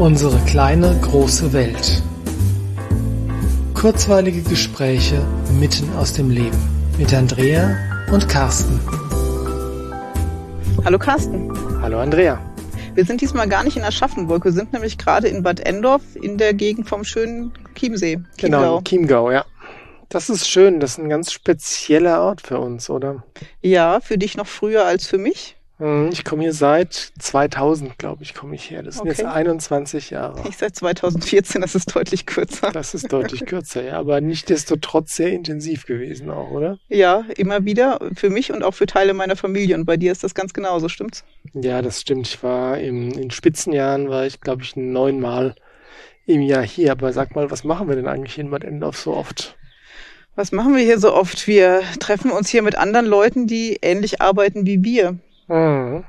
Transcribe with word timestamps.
Unsere 0.00 0.38
kleine 0.46 0.98
große 1.02 1.52
Welt. 1.52 2.02
Kurzweilige 3.74 4.40
Gespräche 4.40 5.20
mitten 5.58 5.94
aus 5.94 6.14
dem 6.14 6.30
Leben 6.30 6.56
mit 6.96 7.12
Andrea 7.12 7.76
und 8.10 8.26
Carsten. 8.26 8.80
Hallo 10.86 10.98
Carsten. 10.98 11.52
Hallo 11.82 12.00
Andrea. 12.00 12.40
Wir 12.94 13.04
sind 13.04 13.20
diesmal 13.20 13.46
gar 13.46 13.62
nicht 13.62 13.76
in 13.76 13.82
Aschaffenburg. 13.82 14.46
Wir 14.46 14.52
sind 14.52 14.72
nämlich 14.72 14.96
gerade 14.96 15.28
in 15.28 15.42
Bad 15.42 15.60
Endorf 15.60 16.00
in 16.14 16.38
der 16.38 16.54
Gegend 16.54 16.88
vom 16.88 17.04
schönen 17.04 17.52
Chiemsee. 17.74 18.20
Chiemgau. 18.38 18.58
Genau, 18.58 18.80
Chiemgau, 18.80 19.30
ja. 19.30 19.44
Das 20.08 20.30
ist 20.30 20.48
schön. 20.48 20.80
Das 20.80 20.92
ist 20.92 20.98
ein 20.98 21.10
ganz 21.10 21.30
spezieller 21.30 22.22
Ort 22.22 22.40
für 22.40 22.58
uns, 22.58 22.88
oder? 22.88 23.22
Ja, 23.60 24.00
für 24.00 24.16
dich 24.16 24.38
noch 24.38 24.46
früher 24.46 24.86
als 24.86 25.06
für 25.06 25.18
mich. 25.18 25.59
Hm, 25.80 26.10
ich 26.12 26.26
komme 26.26 26.42
hier 26.42 26.52
seit 26.52 26.92
2000, 26.92 27.98
glaube 27.98 28.22
ich, 28.22 28.34
komme 28.34 28.54
ich 28.54 28.70
her. 28.70 28.82
Das 28.82 28.96
sind 28.96 29.08
okay. 29.08 29.22
jetzt 29.22 29.24
21 29.24 30.10
Jahre. 30.10 30.46
Ich 30.46 30.58
seit 30.58 30.76
2014, 30.76 31.62
das 31.62 31.74
ist 31.74 31.96
deutlich 31.96 32.26
kürzer. 32.26 32.70
Das 32.70 32.92
ist 32.92 33.10
deutlich 33.10 33.46
kürzer, 33.46 33.82
ja, 33.82 33.98
aber 33.98 34.20
nichtdestotrotz 34.20 35.16
sehr 35.16 35.32
intensiv 35.32 35.86
gewesen 35.86 36.28
auch, 36.28 36.50
oder? 36.50 36.78
Ja, 36.88 37.24
immer 37.38 37.64
wieder 37.64 37.98
für 38.14 38.28
mich 38.28 38.52
und 38.52 38.62
auch 38.62 38.74
für 38.74 38.84
Teile 38.84 39.14
meiner 39.14 39.36
Familie. 39.36 39.74
Und 39.74 39.86
bei 39.86 39.96
dir 39.96 40.12
ist 40.12 40.22
das 40.22 40.34
ganz 40.34 40.52
genauso, 40.52 40.90
stimmt's? 40.90 41.24
Ja, 41.54 41.80
das 41.80 42.02
stimmt. 42.02 42.28
Ich 42.28 42.42
war 42.42 42.78
im, 42.78 43.12
in 43.12 43.30
Spitzenjahren, 43.30 44.10
war 44.10 44.26
ich, 44.26 44.42
glaube 44.42 44.62
ich, 44.62 44.76
neunmal 44.76 45.54
im 46.26 46.42
Jahr 46.42 46.62
hier. 46.62 46.92
Aber 46.92 47.14
sag 47.14 47.34
mal, 47.34 47.50
was 47.50 47.64
machen 47.64 47.88
wir 47.88 47.96
denn 47.96 48.06
eigentlich 48.06 48.38
in 48.38 48.50
Bad 48.50 48.64
Endorf 48.64 48.98
so 48.98 49.14
oft? 49.14 49.56
Was 50.36 50.52
machen 50.52 50.76
wir 50.76 50.84
hier 50.84 50.98
so 50.98 51.14
oft? 51.14 51.46
Wir 51.46 51.80
treffen 52.00 52.30
uns 52.30 52.50
hier 52.50 52.60
mit 52.60 52.76
anderen 52.76 53.06
Leuten, 53.06 53.46
die 53.46 53.78
ähnlich 53.80 54.20
arbeiten 54.20 54.66
wie 54.66 54.84
wir. 54.84 55.18
Mhm. 55.50 56.04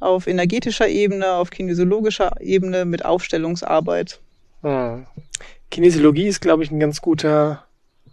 Auf 0.00 0.26
energetischer 0.26 0.88
Ebene, 0.88 1.34
auf 1.34 1.50
kinesiologischer 1.50 2.40
Ebene 2.40 2.84
mit 2.84 3.04
Aufstellungsarbeit. 3.04 4.20
Mhm. 4.62 5.06
Kinesiologie 5.70 6.26
ist, 6.26 6.40
glaube 6.40 6.64
ich, 6.64 6.70
ein 6.70 6.80
ganz 6.80 7.00
guter 7.00 7.64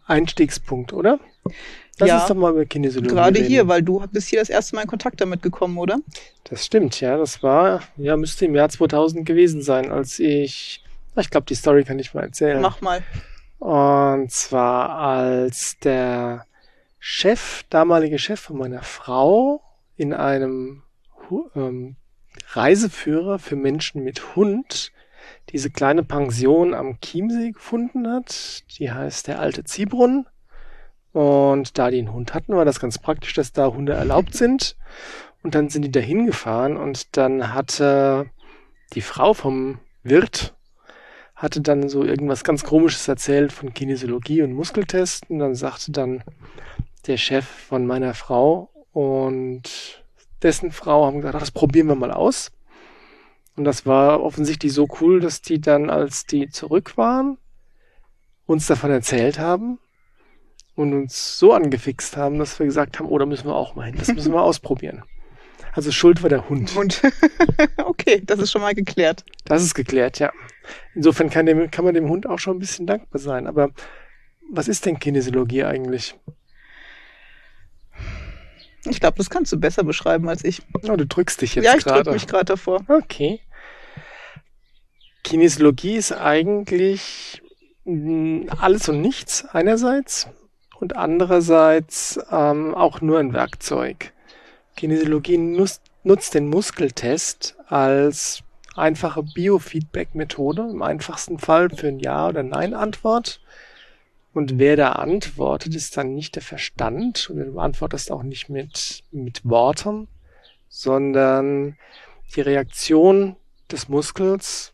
Einstiegspunkt, 0.05 0.93
oder? 0.93 1.19
Lass 1.97 2.09
ja, 2.09 2.19
uns 2.19 2.27
doch 2.27 2.35
mal 2.35 2.51
über 2.51 2.65
Kinesiologie 2.65 3.13
Gerade 3.13 3.39
reden. 3.39 3.47
hier, 3.47 3.67
weil 3.67 3.83
du 3.83 4.05
bist 4.11 4.29
hier 4.29 4.39
das 4.39 4.49
erste 4.49 4.75
Mal 4.75 4.83
in 4.83 4.87
Kontakt 4.87 5.19
damit 5.19 5.41
gekommen, 5.41 5.77
oder? 5.77 5.99
Das 6.45 6.65
stimmt, 6.65 6.99
ja. 7.01 7.17
Das 7.17 7.43
war, 7.43 7.81
ja, 7.97 8.15
müsste 8.15 8.45
im 8.45 8.55
Jahr 8.55 8.69
2000 8.69 9.25
gewesen 9.25 9.61
sein, 9.61 9.91
als 9.91 10.19
ich, 10.19 10.83
ich 11.17 11.29
glaube, 11.29 11.45
die 11.47 11.55
Story 11.55 11.83
kann 11.83 11.99
ich 11.99 12.13
mal 12.13 12.23
erzählen. 12.23 12.61
Mach 12.61 12.81
mal. 12.81 13.03
Und 13.59 14.31
zwar 14.31 14.97
als 14.97 15.77
der 15.79 16.45
Chef, 16.99 17.63
damalige 17.69 18.19
Chef 18.19 18.39
von 18.39 18.57
meiner 18.57 18.83
Frau 18.83 19.61
in 19.99 20.13
einem 20.13 20.83
ähm, 21.55 21.95
Reiseführer 22.51 23.37
für 23.37 23.55
Menschen 23.55 24.03
mit 24.03 24.35
Hund 24.35 24.91
diese 25.49 25.69
kleine 25.69 26.03
Pension 26.03 26.73
am 26.73 26.99
Chiemsee 27.01 27.51
gefunden 27.51 28.07
hat. 28.07 28.63
Die 28.77 28.91
heißt 28.91 29.27
der 29.27 29.39
alte 29.39 29.63
Ziehbrunnen. 29.63 30.25
Und 31.11 31.77
da 31.77 31.89
die 31.89 31.99
einen 31.99 32.13
Hund 32.13 32.33
hatten, 32.33 32.55
war 32.55 32.65
das 32.65 32.79
ganz 32.79 32.99
praktisch, 32.99 33.33
dass 33.33 33.51
da 33.51 33.67
Hunde 33.67 33.93
erlaubt 33.93 34.35
sind. 34.35 34.77
Und 35.43 35.55
dann 35.55 35.69
sind 35.69 35.81
die 35.83 35.91
da 35.91 35.99
hingefahren 35.99 36.77
und 36.77 37.17
dann 37.17 37.53
hatte 37.53 38.29
die 38.93 39.01
Frau 39.01 39.33
vom 39.33 39.79
Wirt 40.03 40.55
hatte 41.39 41.61
dann 41.61 41.87
so 41.87 42.03
irgendwas 42.03 42.43
ganz 42.43 42.65
Komisches 42.65 43.07
erzählt 43.07 43.53
von 43.53 43.73
Kinesiologie 43.73 44.41
und 44.41 44.51
Muskeltesten. 44.51 45.39
Dann 45.39 45.55
sagte 45.55 45.93
dann 45.93 46.21
der 47.07 47.15
Chef 47.15 47.45
von 47.45 47.87
meiner 47.87 48.13
Frau, 48.13 48.69
und 48.91 50.03
dessen 50.41 50.71
Frau 50.71 51.05
haben 51.05 51.17
gesagt, 51.17 51.35
ach, 51.35 51.39
das 51.39 51.51
probieren 51.51 51.87
wir 51.87 51.95
mal 51.95 52.11
aus. 52.11 52.51
Und 53.55 53.65
das 53.65 53.85
war 53.85 54.21
offensichtlich 54.21 54.71
so 54.73 54.87
cool, 55.01 55.19
dass 55.19 55.41
die 55.41 55.59
dann, 55.59 55.89
als 55.89 56.25
die 56.25 56.49
zurück 56.49 56.97
waren, 56.97 57.37
uns 58.45 58.67
davon 58.67 58.89
erzählt 58.89 59.37
haben 59.37 59.79
und 60.75 60.93
uns 60.93 61.37
so 61.37 61.53
angefixt 61.53 62.15
haben, 62.15 62.39
dass 62.39 62.57
wir 62.57 62.65
gesagt 62.65 62.99
haben, 62.99 63.09
oh, 63.09 63.17
da 63.17 63.25
müssen 63.25 63.47
wir 63.47 63.55
auch 63.55 63.75
mal 63.75 63.87
hin, 63.87 63.95
das 63.97 64.07
müssen 64.07 64.31
wir 64.31 64.41
ausprobieren. 64.43 65.03
Also 65.73 65.91
Schuld 65.91 66.23
war 66.23 66.29
der 66.29 66.49
Hund. 66.49 66.73
Hund. 66.75 67.01
okay, 67.85 68.21
das 68.25 68.39
ist 68.39 68.51
schon 68.51 68.61
mal 68.61 68.73
geklärt. 68.73 69.23
Das 69.45 69.63
ist 69.63 69.75
geklärt, 69.75 70.19
ja. 70.19 70.31
Insofern 70.95 71.29
kann, 71.29 71.45
dem, 71.45 71.69
kann 71.69 71.85
man 71.85 71.93
dem 71.93 72.09
Hund 72.09 72.27
auch 72.27 72.39
schon 72.39 72.57
ein 72.57 72.59
bisschen 72.59 72.87
dankbar 72.87 73.19
sein. 73.19 73.45
Aber 73.45 73.69
was 74.51 74.67
ist 74.67 74.85
denn 74.85 74.99
Kinesiologie 74.99 75.63
eigentlich? 75.63 76.15
Ich 78.85 78.99
glaube, 78.99 79.17
das 79.17 79.29
kannst 79.29 79.51
du 79.51 79.57
besser 79.57 79.83
beschreiben 79.83 80.29
als 80.29 80.43
ich. 80.43 80.61
Oh, 80.87 80.95
du 80.95 81.05
drückst 81.05 81.41
dich 81.41 81.55
jetzt 81.55 81.63
gerade. 81.63 81.71
Ja, 81.71 81.77
ich 81.77 81.83
drücke 81.83 82.11
mich 82.11 82.27
gerade 82.27 82.45
davor. 82.45 82.81
Okay. 82.87 83.41
Kinesiologie 85.23 85.95
ist 85.95 86.13
eigentlich 86.13 87.41
hm, 87.85 88.49
alles 88.57 88.87
und 88.89 89.01
nichts 89.01 89.45
einerseits 89.45 90.27
und 90.79 90.95
andererseits 90.95 92.19
ähm, 92.31 92.73
auch 92.73 93.01
nur 93.01 93.19
ein 93.19 93.33
Werkzeug. 93.33 94.13
Kinesiologie 94.75 95.37
nutzt, 95.37 95.81
nutzt 96.03 96.33
den 96.33 96.47
Muskeltest 96.47 97.57
als 97.67 98.43
einfache 98.75 99.23
Biofeedback-Methode, 99.23 100.69
im 100.71 100.81
einfachsten 100.81 101.37
Fall 101.37 101.69
für 101.69 101.89
ein 101.89 101.99
Ja- 101.99 102.29
oder 102.29 102.43
Nein-Antwort 102.43 103.41
und 104.39 104.57
wer 104.57 104.77
da 104.77 104.93
antwortet, 104.93 105.75
ist 105.75 105.97
dann 105.97 106.15
nicht 106.15 106.35
der 106.35 106.41
Verstand 106.41 107.29
und 107.29 107.39
du 107.39 107.59
antwortest 107.59 108.09
auch 108.09 108.23
nicht 108.23 108.47
mit, 108.47 109.03
mit 109.11 109.41
Worten, 109.43 110.07
sondern 110.69 111.77
die 112.33 112.39
Reaktion 112.39 113.35
des 113.69 113.89
Muskels 113.89 114.73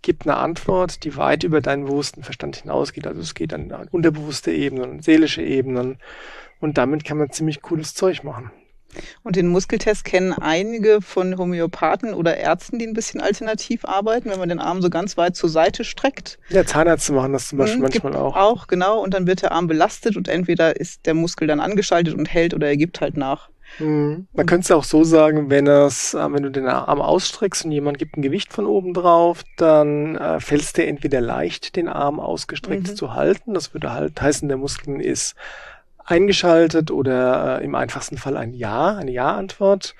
gibt 0.00 0.28
eine 0.28 0.36
Antwort, 0.36 1.02
die 1.02 1.16
weit 1.16 1.42
über 1.42 1.60
deinen 1.60 1.86
bewussten 1.86 2.22
Verstand 2.22 2.54
hinausgeht. 2.54 3.08
Also 3.08 3.20
es 3.20 3.34
geht 3.34 3.52
an 3.52 3.72
unterbewusste 3.90 4.52
Ebenen, 4.52 5.02
seelische 5.02 5.42
Ebenen 5.42 5.98
und 6.60 6.78
damit 6.78 7.02
kann 7.02 7.18
man 7.18 7.32
ziemlich 7.32 7.62
cooles 7.62 7.94
Zeug 7.94 8.22
machen. 8.22 8.52
Und 9.22 9.36
den 9.36 9.48
Muskeltest 9.48 10.04
kennen 10.04 10.32
einige 10.32 11.00
von 11.02 11.36
Homöopathen 11.36 12.14
oder 12.14 12.36
Ärzten, 12.36 12.78
die 12.78 12.86
ein 12.86 12.94
bisschen 12.94 13.20
alternativ 13.20 13.84
arbeiten, 13.84 14.30
wenn 14.30 14.38
man 14.38 14.48
den 14.48 14.60
Arm 14.60 14.82
so 14.82 14.90
ganz 14.90 15.16
weit 15.16 15.36
zur 15.36 15.48
Seite 15.48 15.84
streckt. 15.84 16.38
Ja, 16.48 16.64
Zahnärzte 16.64 17.12
machen 17.12 17.32
das 17.32 17.48
zum 17.48 17.58
Beispiel 17.58 17.76
hm, 17.76 17.82
manchmal 17.82 18.16
auch. 18.16 18.36
Auch, 18.36 18.66
genau. 18.66 19.00
Und 19.00 19.14
dann 19.14 19.26
wird 19.26 19.42
der 19.42 19.52
Arm 19.52 19.66
belastet 19.66 20.16
und 20.16 20.28
entweder 20.28 20.76
ist 20.76 21.06
der 21.06 21.14
Muskel 21.14 21.46
dann 21.46 21.60
angeschaltet 21.60 22.14
und 22.14 22.26
hält 22.26 22.54
oder 22.54 22.68
er 22.68 22.76
gibt 22.76 23.00
halt 23.00 23.16
nach. 23.16 23.50
Mhm. 23.78 24.26
Man 24.32 24.46
könnte 24.46 24.64
es 24.64 24.70
auch 24.70 24.84
so 24.84 25.04
sagen, 25.04 25.50
wenn 25.50 25.66
es, 25.66 26.14
äh, 26.14 26.32
wenn 26.32 26.42
du 26.42 26.50
den 26.50 26.66
Arm 26.66 27.00
ausstreckst 27.00 27.64
und 27.64 27.72
jemand 27.72 27.98
gibt 27.98 28.16
ein 28.16 28.22
Gewicht 28.22 28.52
von 28.52 28.66
oben 28.66 28.94
drauf, 28.94 29.44
dann 29.56 30.16
äh, 30.16 30.40
fällst 30.40 30.76
dir 30.76 30.86
entweder 30.86 31.20
leicht, 31.20 31.76
den 31.76 31.88
Arm 31.88 32.18
ausgestreckt 32.20 32.88
mhm. 32.88 32.96
zu 32.96 33.14
halten. 33.14 33.54
Das 33.54 33.74
würde 33.74 33.92
halt 33.92 34.20
heißen, 34.20 34.48
der 34.48 34.56
Muskel 34.56 35.00
ist 35.00 35.34
eingeschaltet 36.10 36.90
oder 36.90 37.60
äh, 37.60 37.64
im 37.64 37.74
einfachsten 37.74 38.16
Fall 38.16 38.36
ein 38.36 38.54
Ja, 38.54 38.96
eine 38.96 39.10
Ja-Antwort. 39.10 39.94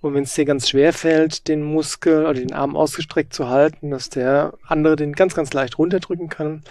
Und 0.00 0.14
wenn 0.14 0.22
es 0.22 0.34
dir 0.34 0.44
ganz 0.44 0.68
schwer 0.68 0.92
fällt, 0.92 1.48
den 1.48 1.62
Muskel 1.62 2.22
oder 2.24 2.34
den 2.34 2.52
Arm 2.52 2.76
ausgestreckt 2.76 3.34
zu 3.34 3.48
halten, 3.48 3.90
dass 3.90 4.08
der 4.10 4.54
andere 4.66 4.94
den 4.94 5.12
ganz, 5.12 5.34
ganz 5.34 5.52
leicht 5.52 5.76
runterdrücken 5.78 6.28
kann, 6.28 6.62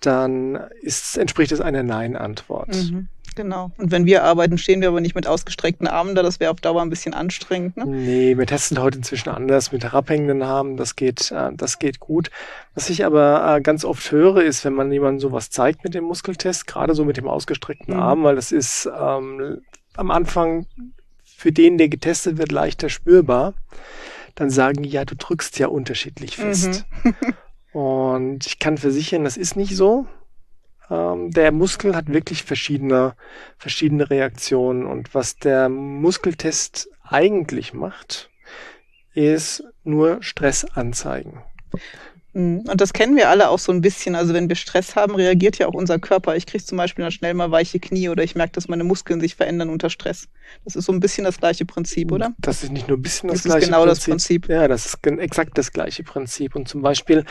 dann 0.00 0.56
ist, 0.80 1.16
entspricht 1.16 1.52
es 1.52 1.60
einer 1.60 1.84
Nein-Antwort. 1.84 2.74
Mhm. 2.74 3.08
Genau. 3.34 3.70
Und 3.78 3.90
wenn 3.90 4.06
wir 4.06 4.24
arbeiten, 4.24 4.58
stehen 4.58 4.80
wir 4.80 4.88
aber 4.88 5.00
nicht 5.00 5.14
mit 5.14 5.26
ausgestreckten 5.26 5.86
Armen 5.86 6.14
da. 6.14 6.22
Das 6.22 6.40
wäre 6.40 6.50
auf 6.50 6.60
Dauer 6.60 6.82
ein 6.82 6.90
bisschen 6.90 7.14
anstrengend. 7.14 7.76
Ne? 7.76 7.86
Nee, 7.86 8.38
wir 8.38 8.46
testen 8.46 8.80
heute 8.80 8.98
inzwischen 8.98 9.30
anders 9.30 9.72
mit 9.72 9.84
herabhängenden 9.84 10.42
Armen. 10.42 10.76
Das 10.76 10.96
geht, 10.96 11.30
äh, 11.30 11.50
das 11.54 11.78
geht 11.78 12.00
gut. 12.00 12.30
Was 12.74 12.90
ich 12.90 13.04
aber 13.04 13.56
äh, 13.56 13.60
ganz 13.60 13.84
oft 13.84 14.10
höre, 14.10 14.42
ist, 14.42 14.64
wenn 14.64 14.74
man 14.74 14.92
jemandem 14.92 15.20
sowas 15.20 15.50
zeigt 15.50 15.84
mit 15.84 15.94
dem 15.94 16.04
Muskeltest, 16.04 16.66
gerade 16.66 16.94
so 16.94 17.04
mit 17.04 17.16
dem 17.16 17.28
ausgestreckten 17.28 17.94
mhm. 17.94 18.00
Arm, 18.00 18.22
weil 18.24 18.36
das 18.36 18.52
ist 18.52 18.88
ähm, 18.98 19.62
am 19.96 20.10
Anfang 20.10 20.66
für 21.24 21.52
den, 21.52 21.78
der 21.78 21.88
getestet 21.88 22.38
wird, 22.38 22.52
leichter 22.52 22.88
spürbar. 22.88 23.54
Dann 24.34 24.48
sagen 24.48 24.82
die, 24.82 24.88
ja, 24.88 25.04
du 25.04 25.14
drückst 25.14 25.58
ja 25.58 25.68
unterschiedlich 25.68 26.36
fest. 26.36 26.86
Mhm. 27.02 27.14
Und 27.72 28.46
ich 28.46 28.58
kann 28.58 28.78
versichern, 28.78 29.24
das 29.24 29.36
ist 29.36 29.56
nicht 29.56 29.76
so. 29.76 30.06
Ähm, 30.90 31.30
der 31.30 31.52
Muskel 31.52 31.94
hat 31.94 32.12
wirklich 32.12 32.42
verschiedene, 32.42 33.14
verschiedene 33.58 34.10
Reaktionen. 34.10 34.86
Und 34.86 35.14
was 35.14 35.36
der 35.36 35.68
Muskeltest 35.68 36.88
eigentlich 37.02 37.72
macht, 37.72 38.30
ist 39.14 39.64
nur 39.84 40.22
Stress 40.22 40.64
anzeigen. 40.64 41.42
Mhm. 42.32 42.60
Und 42.60 42.80
das 42.80 42.92
kennen 42.92 43.16
wir 43.16 43.28
alle 43.28 43.48
auch 43.50 43.58
so 43.58 43.72
ein 43.72 43.80
bisschen. 43.80 44.14
Also 44.14 44.32
wenn 44.34 44.48
wir 44.48 44.56
Stress 44.56 44.96
haben, 44.96 45.14
reagiert 45.14 45.58
ja 45.58 45.66
auch 45.66 45.74
unser 45.74 45.98
Körper. 45.98 46.36
Ich 46.36 46.46
kriege 46.46 46.64
zum 46.64 46.78
Beispiel 46.78 47.02
dann 47.04 47.12
schnell 47.12 47.34
mal 47.34 47.50
weiche 47.50 47.78
Knie 47.78 48.08
oder 48.08 48.22
ich 48.22 48.34
merke, 48.34 48.52
dass 48.52 48.68
meine 48.68 48.84
Muskeln 48.84 49.20
sich 49.20 49.34
verändern 49.34 49.68
unter 49.68 49.90
Stress. 49.90 50.28
Das 50.64 50.76
ist 50.76 50.86
so 50.86 50.92
ein 50.92 51.00
bisschen 51.00 51.24
das 51.24 51.38
gleiche 51.38 51.64
Prinzip, 51.64 52.10
oder? 52.12 52.32
Das 52.38 52.62
ist 52.62 52.72
nicht 52.72 52.88
nur 52.88 52.98
ein 52.98 53.02
bisschen 53.02 53.28
das, 53.28 53.42
das 53.42 53.52
gleiche 53.52 53.66
genau 53.66 53.84
Prinzip. 53.84 53.96
Das 53.96 54.04
Prinzip. 54.04 54.48
Ja, 54.48 54.68
das 54.68 54.86
ist 54.86 55.06
exakt 55.06 55.58
das 55.58 55.72
gleiche 55.72 56.04
Prinzip. 56.04 56.56
Und 56.56 56.68
zum 56.68 56.82
Beispiel, 56.82 57.24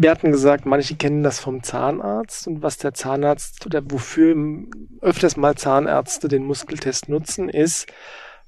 wir 0.00 0.12
hatten 0.12 0.30
gesagt, 0.30 0.64
manche 0.64 0.94
kennen 0.94 1.24
das 1.24 1.40
vom 1.40 1.64
Zahnarzt 1.64 2.46
und 2.46 2.62
was 2.62 2.78
der 2.78 2.94
Zahnarzt 2.94 3.66
oder 3.66 3.82
wofür 3.84 4.36
öfters 5.00 5.36
mal 5.36 5.56
Zahnärzte 5.56 6.28
den 6.28 6.44
Muskeltest 6.44 7.08
nutzen, 7.08 7.48
ist 7.48 7.88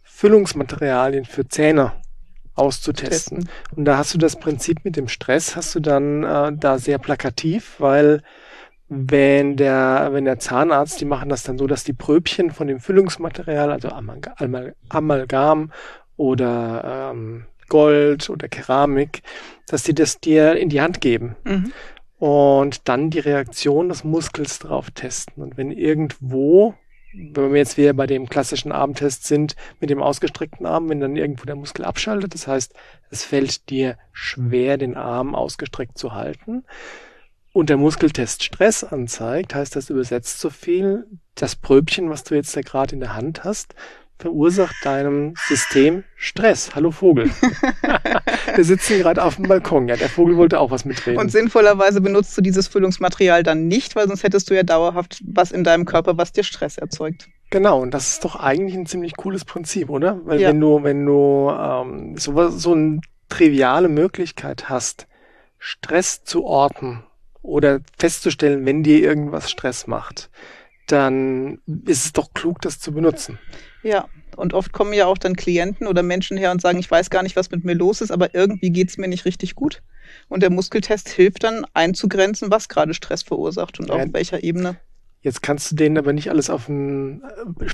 Füllungsmaterialien 0.05 1.25
für 1.25 1.49
Zähne 1.49 1.93
auszutesten. 2.55 3.39
Testen. 3.39 3.51
Und 3.75 3.85
da 3.85 3.97
hast 3.97 4.15
du 4.15 4.19
das 4.19 4.37
Prinzip 4.37 4.85
mit 4.85 4.95
dem 4.95 5.09
Stress, 5.09 5.57
hast 5.57 5.75
du 5.75 5.81
dann 5.81 6.23
äh, 6.23 6.53
da 6.55 6.79
sehr 6.79 6.99
plakativ, 6.99 7.75
weil 7.81 8.23
wenn 8.89 9.57
der, 9.57 10.11
wenn 10.13 10.27
der 10.27 10.39
Zahnarzt, 10.39 11.01
die 11.01 11.05
machen 11.05 11.31
das 11.31 11.43
dann 11.43 11.59
so, 11.59 11.67
dass 11.67 11.83
die 11.83 11.95
Pröbchen 11.95 12.53
von 12.53 12.69
dem 12.69 12.79
Füllungsmaterial, 12.79 13.73
also 13.73 13.89
Amalgam 14.89 15.73
oder 16.17 17.11
ähm, 17.13 17.47
Gold 17.71 18.29
oder 18.29 18.49
Keramik, 18.49 19.23
dass 19.67 19.83
die 19.83 19.95
das 19.95 20.21
dir 20.21 20.57
in 20.57 20.69
die 20.69 20.83
Hand 20.83 21.01
geben. 21.01 21.37
Mhm. 21.45 21.73
Und 22.19 22.87
dann 22.87 23.09
die 23.09 23.21
Reaktion 23.21 23.89
des 23.89 24.05
Muskels 24.05 24.59
drauf 24.59 24.91
testen. 24.91 25.43
Und 25.43 25.57
wenn 25.57 25.71
irgendwo, 25.71 26.75
wenn 27.15 27.53
wir 27.53 27.59
jetzt 27.59 27.79
wieder 27.79 27.95
bei 27.95 28.07
dem 28.07 28.29
klassischen 28.29 28.73
Armtest 28.73 29.25
sind, 29.25 29.57
mit 29.81 29.89
dem 29.89 30.03
ausgestreckten 30.03 30.67
Arm, 30.67 30.91
wenn 30.91 31.01
dann 31.01 31.17
irgendwo 31.17 31.47
der 31.47 31.57
Muskel 31.57 31.87
abschaltet, 31.87 32.35
das 32.35 32.47
heißt, 32.47 32.75
es 33.09 33.25
fällt 33.25 33.71
dir 33.71 33.97
schwer, 34.13 34.77
den 34.77 34.97
Arm 34.97 35.35
ausgestreckt 35.35 35.97
zu 35.97 36.13
halten, 36.13 36.65
und 37.53 37.69
der 37.69 37.77
Muskeltest 37.77 38.45
Stress 38.45 38.85
anzeigt, 38.85 39.55
heißt 39.55 39.75
das 39.75 39.91
übersetzt 39.91 40.41
so 40.41 40.51
viel, 40.51 41.07
das 41.35 41.57
Pröbchen, 41.57 42.11
was 42.11 42.23
du 42.23 42.35
jetzt 42.35 42.57
da 42.57 42.61
gerade 42.61 42.95
in 42.95 43.01
der 43.01 43.15
Hand 43.15 43.45
hast, 43.45 43.75
verursacht 44.21 44.77
deinem 44.85 45.35
System 45.49 46.05
Stress. 46.15 46.75
Hallo 46.75 46.91
Vogel. 46.91 47.31
Wir 48.55 48.65
sitzen 48.65 48.99
gerade 48.99 49.25
auf 49.25 49.37
dem 49.37 49.49
Balkon. 49.49 49.89
Ja, 49.89 49.97
der 49.97 50.11
Vogel 50.11 50.37
wollte 50.37 50.61
auch 50.61 50.71
was 50.71 50.85
mitreden. 50.85 51.19
Und 51.19 51.33
sinnvollerweise 51.33 52.01
benutzt 52.01 52.37
du 52.37 52.43
dieses 52.43 52.69
Füllungsmaterial 52.69 53.43
dann 53.43 53.67
nicht, 53.67 53.97
weil 53.97 54.07
sonst 54.09 54.23
hättest 54.23 54.51
du 54.51 54.55
ja 54.55 54.63
dauerhaft 54.63 55.23
was 55.25 55.53
in 55.53 55.65
deinem 55.65 55.87
Körper, 55.87 56.19
was 56.19 56.33
dir 56.33 56.45
Stress 56.45 56.77
erzeugt. 56.77 57.29
Genau, 57.49 57.81
und 57.81 57.93
das 57.93 58.13
ist 58.13 58.25
doch 58.25 58.37
eigentlich 58.37 58.77
ein 58.77 58.87
ziemlich 58.87 59.17
cooles 59.17 59.45
Prinzip, 59.45 59.89
oder? 59.89 60.21
Weil 60.25 60.41
ja. 60.41 60.51
wenn 60.51 60.61
du, 60.61 60.83
wenn 60.83 61.07
du 61.07 61.51
ähm, 61.51 62.17
so, 62.17 62.49
so 62.51 62.75
eine 62.75 63.01
triviale 63.29 63.89
Möglichkeit 63.89 64.69
hast, 64.69 65.09
Stress 65.59 66.25
zu 66.25 66.45
orten 66.45 67.05
oder 67.43 67.81
festzustellen, 67.99 68.67
wenn 68.67 68.83
dir 68.83 69.01
irgendwas 69.01 69.51
Stress 69.51 69.87
macht, 69.87 70.31
dann 70.87 71.59
ist 71.87 72.05
es 72.05 72.13
doch 72.13 72.35
klug, 72.35 72.61
das 72.61 72.81
zu 72.81 72.93
benutzen. 72.93 73.39
Ja, 73.83 74.07
und 74.37 74.55
oft 74.55 74.73
kommen 74.73 74.93
ja 74.93 75.07
auch 75.07 75.19
dann 75.19 75.37
Klienten 75.37 75.87
oder 75.87 76.03
Menschen 76.03 76.37
her 76.37 76.51
und 76.51 76.61
sagen, 76.61 76.79
ich 76.79 76.91
weiß 76.91 77.11
gar 77.11 77.23
nicht, 77.23 77.37
was 77.37 77.51
mit 77.51 77.65
mir 77.65 77.75
los 77.75 78.01
ist, 78.01 78.11
aber 78.11 78.35
irgendwie 78.35 78.71
geht 78.71 78.91
es 78.91 78.99
mir 78.99 79.09
nicht 79.09 79.25
richtig 79.25 79.55
gut. 79.55 79.83
Und 80.29 80.43
der 80.43 80.51
Muskeltest 80.51 81.09
hilft 81.09 81.45
dann 81.45 81.67
einzugrenzen, 81.75 82.51
was 82.51 82.69
gerade 82.69 82.95
Stress 82.95 83.23
verursacht 83.23 83.79
und 83.81 83.89
ja. 83.89 83.97
auf 83.97 84.13
welcher 84.13 84.43
Ebene. 84.43 84.77
Jetzt 85.23 85.43
kannst 85.43 85.71
du 85.71 85.77
denen 85.77 85.99
aber 85.99 86.15
nicht 86.15 86.31
alles 86.31 86.49
auf 86.49 86.67
den, 86.67 87.23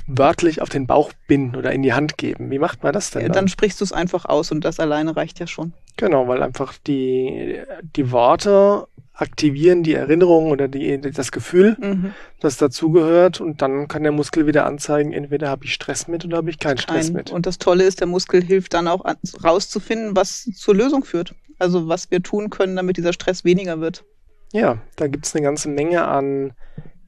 wörtlich 0.05 0.61
auf 0.61 0.67
den 0.67 0.85
Bauch 0.85 1.13
binden 1.27 1.55
oder 1.55 1.71
in 1.71 1.81
die 1.81 1.93
Hand 1.93 2.17
geben. 2.17 2.51
Wie 2.51 2.59
macht 2.59 2.83
man 2.83 2.91
das 2.91 3.11
denn? 3.11 3.21
Ja, 3.21 3.27
dann? 3.29 3.35
dann 3.35 3.47
sprichst 3.47 3.79
du 3.79 3.85
es 3.85 3.93
einfach 3.93 4.25
aus 4.25 4.51
und 4.51 4.65
das 4.65 4.81
alleine 4.81 5.15
reicht 5.15 5.39
ja 5.39 5.47
schon. 5.47 5.71
Genau, 5.95 6.27
weil 6.27 6.43
einfach 6.43 6.73
die, 6.85 7.61
die 7.95 8.11
Worte 8.11 8.87
aktivieren 9.17 9.81
die 9.81 9.95
Erinnerung 9.95 10.51
oder 10.51 10.67
die, 10.67 11.01
das 11.01 11.31
Gefühl, 11.31 11.75
mhm. 11.79 12.13
das 12.39 12.57
dazugehört 12.57 13.41
und 13.41 13.63
dann 13.63 13.87
kann 13.87 14.03
der 14.03 14.11
Muskel 14.11 14.45
wieder 14.45 14.65
anzeigen, 14.67 15.11
entweder 15.11 15.49
habe 15.49 15.65
ich 15.65 15.73
Stress 15.73 16.07
mit 16.07 16.23
oder 16.23 16.37
habe 16.37 16.51
ich 16.51 16.59
keinen 16.59 16.77
Stress 16.77 17.07
Kein. 17.07 17.15
mit. 17.15 17.31
Und 17.31 17.47
das 17.47 17.57
Tolle 17.57 17.83
ist, 17.83 17.99
der 17.99 18.07
Muskel 18.07 18.43
hilft 18.43 18.75
dann 18.75 18.87
auch 18.87 19.03
rauszufinden, 19.43 20.15
was 20.15 20.43
zur 20.55 20.75
Lösung 20.75 21.03
führt. 21.03 21.33
Also 21.57 21.87
was 21.87 22.11
wir 22.11 22.21
tun 22.21 22.51
können, 22.51 22.75
damit 22.75 22.97
dieser 22.97 23.13
Stress 23.13 23.43
weniger 23.43 23.81
wird. 23.81 24.05
Ja, 24.53 24.77
da 24.95 25.07
gibt 25.07 25.25
es 25.25 25.35
eine 25.35 25.43
ganze 25.43 25.69
Menge 25.69 26.05
an 26.05 26.53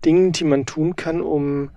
Dingen, 0.04 0.32
die 0.32 0.44
man 0.44 0.66
tun 0.66 0.96
kann, 0.96 1.22
um 1.22 1.70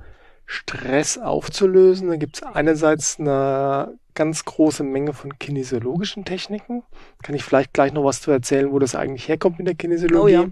Stress 0.46 1.18
aufzulösen. 1.18 2.08
Da 2.08 2.16
gibt 2.16 2.36
es 2.36 2.42
einerseits 2.42 3.20
eine 3.20 3.94
ganz 4.14 4.44
große 4.44 4.82
Menge 4.82 5.12
von 5.12 5.38
kinesiologischen 5.38 6.24
Techniken. 6.24 6.82
Kann 7.22 7.34
ich 7.34 7.44
vielleicht 7.44 7.72
gleich 7.72 7.92
noch 7.92 8.04
was 8.04 8.20
zu 8.20 8.30
erzählen, 8.30 8.72
wo 8.72 8.78
das 8.78 8.94
eigentlich 8.94 9.28
herkommt 9.28 9.58
mit 9.58 9.66
der 9.66 9.74
Kinesiologie. 9.74 10.36
Oh 10.36 10.48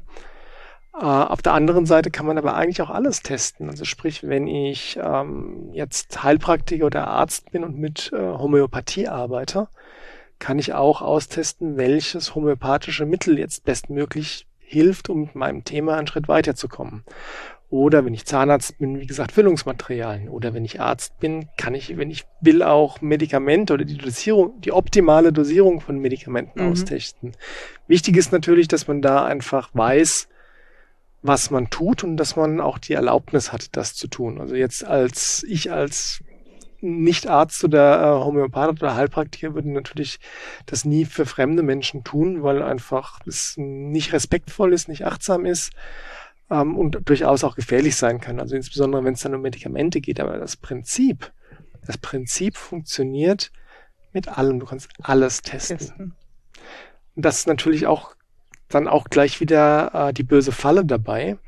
ja. 0.97 1.25
äh, 1.25 1.29
auf 1.29 1.43
der 1.43 1.53
anderen 1.53 1.87
Seite 1.87 2.11
kann 2.11 2.27
man 2.27 2.39
aber 2.39 2.55
eigentlich 2.55 2.83
auch 2.83 2.91
alles 2.91 3.23
testen. 3.23 3.69
Also 3.69 3.85
sprich, 3.85 4.23
wenn 4.27 4.47
ich 4.47 4.99
ähm, 5.03 5.71
jetzt 5.73 6.23
Heilpraktiker 6.23 6.87
oder 6.87 7.09
Arzt 7.09 7.53
bin 7.53 7.65
und 7.65 7.79
mit 7.79 8.11
äh, 8.12 8.19
Homöopathie 8.19 9.09
arbeite, 9.09 9.69
kann 10.39 10.59
ich 10.59 10.73
auch 10.73 11.03
austesten, 11.03 11.77
welches 11.77 12.35
homöopathische 12.35 13.05
Mittel 13.05 13.39
jetzt 13.39 13.65
bestmöglich 13.65 14.47
hilft, 14.59 15.11
um 15.11 15.23
mit 15.23 15.35
meinem 15.35 15.65
Thema 15.65 15.97
einen 15.97 16.06
Schritt 16.06 16.29
weiterzukommen. 16.29 17.05
Oder 17.70 18.05
wenn 18.05 18.14
ich 18.14 18.26
Zahnarzt 18.26 18.78
bin, 18.78 18.99
wie 18.99 19.06
gesagt, 19.06 19.31
Füllungsmaterialien. 19.31 20.28
Oder 20.28 20.55
wenn 20.55 20.64
ich 20.64 20.81
Arzt 20.81 21.19
bin, 21.20 21.49
kann 21.56 21.75
ich, 21.75 21.96
wenn 21.96 22.11
ich 22.11 22.26
will, 22.40 22.64
auch 22.64 23.00
Medikamente 23.00 23.72
oder 23.72 23.84
die 23.84 23.96
Dosierung, 23.96 24.61
die 24.61 24.72
optimale 24.72 25.32
Dosierung 25.32 25.81
von 25.81 25.99
Medikamenten 25.99 26.64
mhm. 26.64 26.72
austesten. 26.72 27.32
Wichtig 27.87 28.17
ist 28.17 28.32
natürlich, 28.32 28.67
dass 28.67 28.88
man 28.88 29.02
da 29.02 29.25
einfach 29.25 29.70
weiß, 29.72 30.28
was 31.22 31.52
man 31.52 31.70
tut 31.70 32.02
und 32.02 32.17
dass 32.17 32.34
man 32.34 32.61
auch 32.61 32.78
die 32.78 32.94
Erlaubnis 32.94 33.52
hat, 33.52 33.76
das 33.76 33.94
zu 33.94 34.08
tun. 34.08 34.40
Also 34.40 34.56
jetzt 34.56 34.84
als 34.84 35.44
ich 35.49 35.70
als 35.70 36.25
nicht-Arzt 36.81 37.62
oder 37.62 38.00
äh, 38.00 38.25
Homöopath 38.25 38.70
oder 38.70 38.96
Heilpraktiker 38.96 39.55
würde 39.55 39.70
natürlich 39.70 40.19
das 40.67 40.84
nie 40.84 41.05
für 41.05 41.26
fremde 41.26 41.62
Menschen 41.62 42.02
tun, 42.02 42.43
weil 42.43 42.62
einfach 42.62 43.20
es 43.26 43.55
nicht 43.58 44.12
respektvoll 44.12 44.72
ist, 44.72 44.88
nicht 44.88 45.06
achtsam 45.06 45.44
ist 45.44 45.72
ähm, 46.50 46.76
und 46.76 46.99
durchaus 47.08 47.44
auch 47.44 47.56
gefährlich 47.56 47.97
sein 47.97 48.20
kann. 48.20 48.41
Also 48.41 48.56
insbesondere, 48.56 49.05
wenn 49.05 49.14
es 49.14 49.23
dann 49.23 49.35
um 49.35 49.43
Medikamente 49.43 50.00
geht. 50.00 50.20
Aber 50.20 50.38
das 50.38 50.56
Prinzip, 50.56 51.32
das 51.87 51.99
Prinzip 51.99 52.56
funktioniert 52.56 53.52
mit 54.12 54.29
allem. 54.29 54.61
Du 54.61 54.67
kannst 54.67 54.88
alles 55.02 55.43
testen. 55.43 55.79
testen. 55.79 56.17
Und 57.14 57.25
das 57.25 57.38
ist 57.38 57.47
natürlich 57.47 57.87
auch 57.87 58.14
dann 58.69 58.88
auch 58.88 59.05
gleich 59.11 59.41
wieder 59.41 60.08
äh, 60.08 60.12
die 60.12 60.23
böse 60.23 60.52
Falle 60.52 60.85
dabei. 60.85 61.38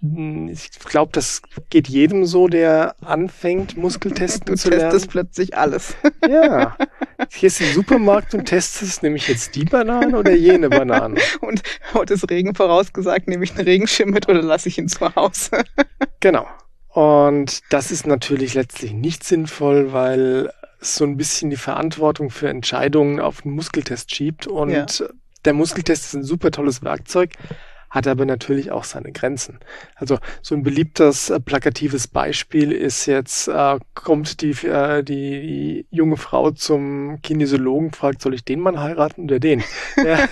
Hm, 0.00 0.48
ich 0.48 0.70
glaube, 0.80 1.12
das 1.12 1.40
geht 1.70 1.88
jedem 1.88 2.26
so, 2.26 2.48
der 2.48 2.94
anfängt, 3.00 3.76
Muskeltesten 3.76 4.46
du 4.46 4.54
zu 4.56 4.68
lernen. 4.68 4.84
Du 4.84 4.90
testest 4.90 5.10
plötzlich 5.10 5.56
alles. 5.56 5.96
Ja. 6.28 6.76
Hier 7.30 7.46
ist 7.48 7.60
der 7.60 7.68
Supermarkt 7.68 8.34
und 8.34 8.46
testest, 8.46 9.02
nehme 9.02 9.16
ich 9.16 9.28
jetzt 9.28 9.54
die 9.54 9.64
Banane 9.64 10.16
oder 10.16 10.32
jene 10.32 10.68
Banane? 10.68 11.20
Und 11.42 11.62
heute 11.92 12.14
ist 12.14 12.28
Regen 12.30 12.54
vorausgesagt, 12.54 13.28
nehme 13.28 13.44
ich 13.44 13.52
einen 13.52 13.64
Regenschirm 13.64 14.10
mit 14.10 14.28
oder 14.28 14.42
lasse 14.42 14.68
ich 14.68 14.78
ihn 14.78 14.88
zu 14.88 15.14
Hause? 15.14 15.50
Genau. 16.20 16.46
Und 16.88 17.60
das 17.70 17.90
ist 17.90 18.06
natürlich 18.06 18.54
letztlich 18.54 18.94
nicht 18.94 19.24
sinnvoll, 19.24 19.92
weil 19.92 20.50
es 20.80 20.94
so 20.94 21.04
ein 21.04 21.18
bisschen 21.18 21.50
die 21.50 21.56
Verantwortung 21.56 22.30
für 22.30 22.48
Entscheidungen 22.48 23.20
auf 23.20 23.42
den 23.42 23.52
Muskeltest 23.52 24.14
schiebt. 24.14 24.46
Und 24.46 24.70
ja. 24.70 24.86
der 25.44 25.52
Muskeltest 25.52 26.06
ist 26.06 26.14
ein 26.14 26.24
super 26.24 26.50
tolles 26.50 26.82
Werkzeug, 26.82 27.32
hat 27.94 28.08
aber 28.08 28.26
natürlich 28.26 28.72
auch 28.72 28.82
seine 28.82 29.12
Grenzen. 29.12 29.60
Also 29.94 30.18
so 30.42 30.56
ein 30.56 30.64
beliebtes 30.64 31.30
äh, 31.30 31.38
plakatives 31.38 32.08
Beispiel 32.08 32.72
ist 32.72 33.06
jetzt, 33.06 33.46
äh, 33.46 33.78
kommt 33.94 34.40
die, 34.40 34.50
äh, 34.66 35.04
die 35.04 35.86
junge 35.90 36.16
Frau 36.16 36.50
zum 36.50 37.20
Kinesiologen, 37.22 37.92
fragt, 37.92 38.20
soll 38.20 38.34
ich 38.34 38.44
den 38.44 38.58
Mann 38.58 38.80
heiraten 38.80 39.24
oder 39.24 39.38
den? 39.38 39.62
Ja. 40.04 40.28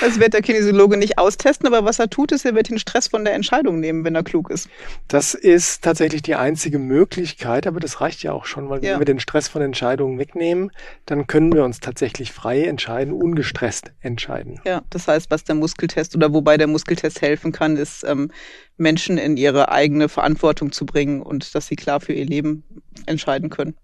das 0.00 0.18
wird 0.18 0.32
der 0.32 0.40
Kinesiologe 0.40 0.96
nicht 0.96 1.18
austesten, 1.18 1.66
aber 1.66 1.84
was 1.84 1.98
er 1.98 2.08
tut, 2.08 2.32
ist, 2.32 2.46
er 2.46 2.54
wird 2.54 2.70
den 2.70 2.78
Stress 2.78 3.06
von 3.06 3.22
der 3.24 3.34
Entscheidung 3.34 3.80
nehmen, 3.80 4.02
wenn 4.02 4.14
er 4.14 4.22
klug 4.22 4.50
ist. 4.50 4.68
Das 5.08 5.34
ist 5.34 5.84
tatsächlich 5.84 6.22
die 6.22 6.34
einzige 6.34 6.78
Möglichkeit, 6.78 7.66
aber 7.66 7.80
das 7.80 8.00
reicht 8.00 8.22
ja 8.22 8.32
auch 8.32 8.46
schon, 8.46 8.70
weil 8.70 8.82
ja. 8.82 8.92
wenn 8.92 9.00
wir 9.00 9.04
den 9.04 9.20
Stress 9.20 9.46
von 9.46 9.60
Entscheidungen 9.60 10.18
wegnehmen, 10.18 10.72
dann 11.04 11.26
können 11.26 11.52
wir 11.52 11.64
uns 11.64 11.80
tatsächlich 11.80 12.32
frei 12.32 12.64
entscheiden, 12.64 13.12
ungestresst 13.12 13.92
entscheiden. 14.00 14.58
Ja, 14.64 14.82
das 14.88 15.06
heißt, 15.06 15.30
was 15.30 15.44
der 15.44 15.54
Muskeltest 15.54 16.16
oder 16.16 16.32
wobei 16.32 16.56
der 16.56 16.66
Muskeltest 16.66 16.77
Muskeltest 16.78 17.20
helfen 17.22 17.50
kann, 17.50 17.76
ist, 17.76 18.04
ähm, 18.04 18.30
Menschen 18.76 19.18
in 19.18 19.36
ihre 19.36 19.72
eigene 19.72 20.08
Verantwortung 20.08 20.70
zu 20.70 20.86
bringen 20.86 21.22
und 21.22 21.56
dass 21.56 21.66
sie 21.66 21.74
klar 21.74 22.00
für 22.00 22.12
ihr 22.12 22.24
Leben 22.24 22.62
entscheiden 23.06 23.50
können. 23.50 23.74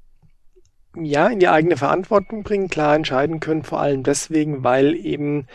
Ja, 0.96 1.26
in 1.26 1.40
die 1.40 1.48
eigene 1.48 1.76
Verantwortung 1.76 2.44
bringen, 2.44 2.68
klar 2.68 2.94
entscheiden 2.94 3.40
können, 3.40 3.64
vor 3.64 3.80
allem 3.80 4.04
deswegen, 4.04 4.62
weil 4.62 4.94
eben 4.94 5.48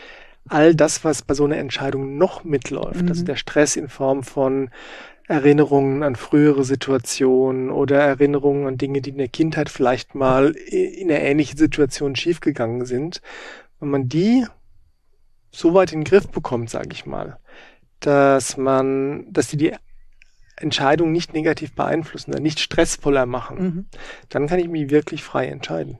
all 0.48 0.74
das, 0.74 1.02
was 1.02 1.22
bei 1.22 1.32
so 1.32 1.46
einer 1.46 1.56
Entscheidung 1.56 2.18
noch 2.18 2.44
mitläuft, 2.44 3.02
mhm. 3.02 3.08
also 3.08 3.24
der 3.24 3.36
Stress 3.36 3.76
in 3.76 3.88
Form 3.88 4.22
von 4.22 4.68
Erinnerungen 5.28 6.02
an 6.02 6.16
frühere 6.16 6.64
Situationen 6.64 7.70
oder 7.70 8.00
Erinnerungen 8.00 8.66
an 8.66 8.76
Dinge, 8.76 9.00
die 9.00 9.10
in 9.10 9.18
der 9.18 9.28
Kindheit 9.28 9.70
vielleicht 9.70 10.14
mal 10.14 10.50
in 10.50 11.10
einer 11.10 11.20
ähnlichen 11.20 11.56
Situation 11.56 12.16
schiefgegangen 12.16 12.84
sind, 12.84 13.22
wenn 13.78 13.90
man 13.90 14.08
die 14.08 14.44
so 15.50 15.74
weit 15.74 15.92
in 15.92 16.00
den 16.00 16.04
Griff 16.04 16.28
bekommt, 16.28 16.70
sage 16.70 16.90
ich 16.92 17.06
mal, 17.06 17.38
dass 18.00 18.56
man, 18.56 19.26
dass 19.32 19.48
die 19.48 19.56
die 19.56 19.74
Entscheidung 20.56 21.12
nicht 21.12 21.32
negativ 21.32 21.74
beeinflussen 21.74 22.30
nicht 22.42 22.60
stressvoller 22.60 23.26
machen, 23.26 23.62
mhm. 23.62 23.86
dann 24.28 24.46
kann 24.46 24.58
ich 24.58 24.68
mich 24.68 24.90
wirklich 24.90 25.22
frei 25.22 25.46
entscheiden. 25.48 25.98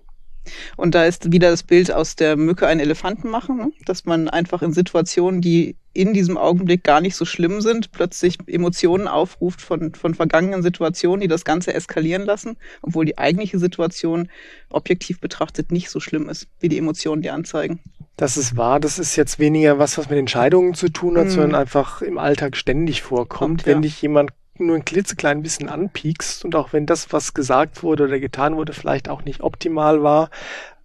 Und 0.76 0.95
da 0.95 1.04
ist 1.04 1.33
wieder 1.33 1.50
das 1.50 1.62
Bild 1.62 1.92
aus 1.92 2.16
der 2.16 2.37
Mücke 2.37 2.66
einen 2.66 2.80
Elefanten 2.80 3.28
machen, 3.28 3.57
ne? 3.57 3.73
dass 3.85 4.07
man 4.07 4.28
einfach 4.28 4.62
in 4.62 4.73
Situationen, 4.73 5.40
die 5.40 5.76
in 5.92 6.14
diesem 6.14 6.38
Augenblick 6.38 6.85
gar 6.85 7.00
nicht 7.00 7.16
so 7.16 7.25
schlimm 7.25 7.61
sind, 7.61 7.92
plötzlich 7.92 8.38
Emotionen 8.47 9.09
aufruft 9.09 9.61
von, 9.61 9.95
von 9.95 10.14
vergangenen 10.14 10.62
Situationen, 10.62 11.21
die 11.21 11.28
das 11.28 11.45
Ganze 11.45 11.75
eskalieren 11.75 12.25
lassen, 12.25 12.57
obwohl 12.80 13.04
die 13.04 13.19
eigentliche 13.19 13.59
Situation 13.59 14.28
objektiv 14.71 15.21
betrachtet 15.21 15.73
nicht 15.73 15.90
so 15.90 16.00
schlimm 16.00 16.28
ist, 16.28 16.49
wie 16.61 16.69
die 16.69 16.78
Emotionen 16.78 17.23
die 17.23 17.30
anzeigen. 17.30 17.80
Das 18.20 18.36
ist 18.36 18.54
wahr, 18.54 18.80
das 18.80 18.98
ist 18.98 19.16
jetzt 19.16 19.38
weniger 19.38 19.78
was, 19.78 19.96
was 19.96 20.10
mit 20.10 20.18
Entscheidungen 20.18 20.74
zu 20.74 20.90
tun 20.90 21.16
hat, 21.16 21.24
mhm. 21.24 21.30
sondern 21.30 21.54
einfach 21.54 22.02
im 22.02 22.18
Alltag 22.18 22.54
ständig 22.54 23.00
vorkommt. 23.00 23.60
Kommt, 23.62 23.66
wenn 23.66 23.78
ja. 23.78 23.80
dich 23.80 24.02
jemand 24.02 24.32
nur 24.58 24.76
ein 24.76 24.84
klitzeklein 24.84 25.42
bisschen 25.42 25.70
anpiekst 25.70 26.44
und 26.44 26.54
auch 26.54 26.74
wenn 26.74 26.84
das, 26.84 27.14
was 27.14 27.32
gesagt 27.32 27.82
wurde 27.82 28.04
oder 28.04 28.20
getan 28.20 28.56
wurde, 28.56 28.74
vielleicht 28.74 29.08
auch 29.08 29.24
nicht 29.24 29.40
optimal 29.40 30.02
war, 30.02 30.28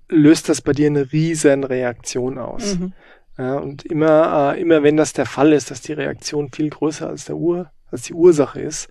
löst 0.08 0.48
das 0.48 0.62
bei 0.62 0.72
dir 0.72 0.88
eine 0.88 1.12
riesen 1.12 1.65
Reaktion 1.65 2.38
aus. 2.38 2.80
Mhm. 2.80 2.94
Ja, 3.38 3.58
und 3.58 3.84
immer, 3.84 4.54
äh, 4.56 4.62
immer 4.62 4.82
wenn 4.84 4.96
das 4.96 5.12
der 5.12 5.25
Fall 5.25 5.51
ist, 5.51 5.72
dass 5.72 5.82
die 5.82 5.92
Reaktion 5.92 6.51
viel 6.54 6.70
größer 6.70 7.10
als 7.10 7.25
der 7.25 7.36
Ur, 7.36 7.70
als 7.92 8.04
die 8.04 8.13
Ursache 8.13 8.62
ist, 8.62 8.88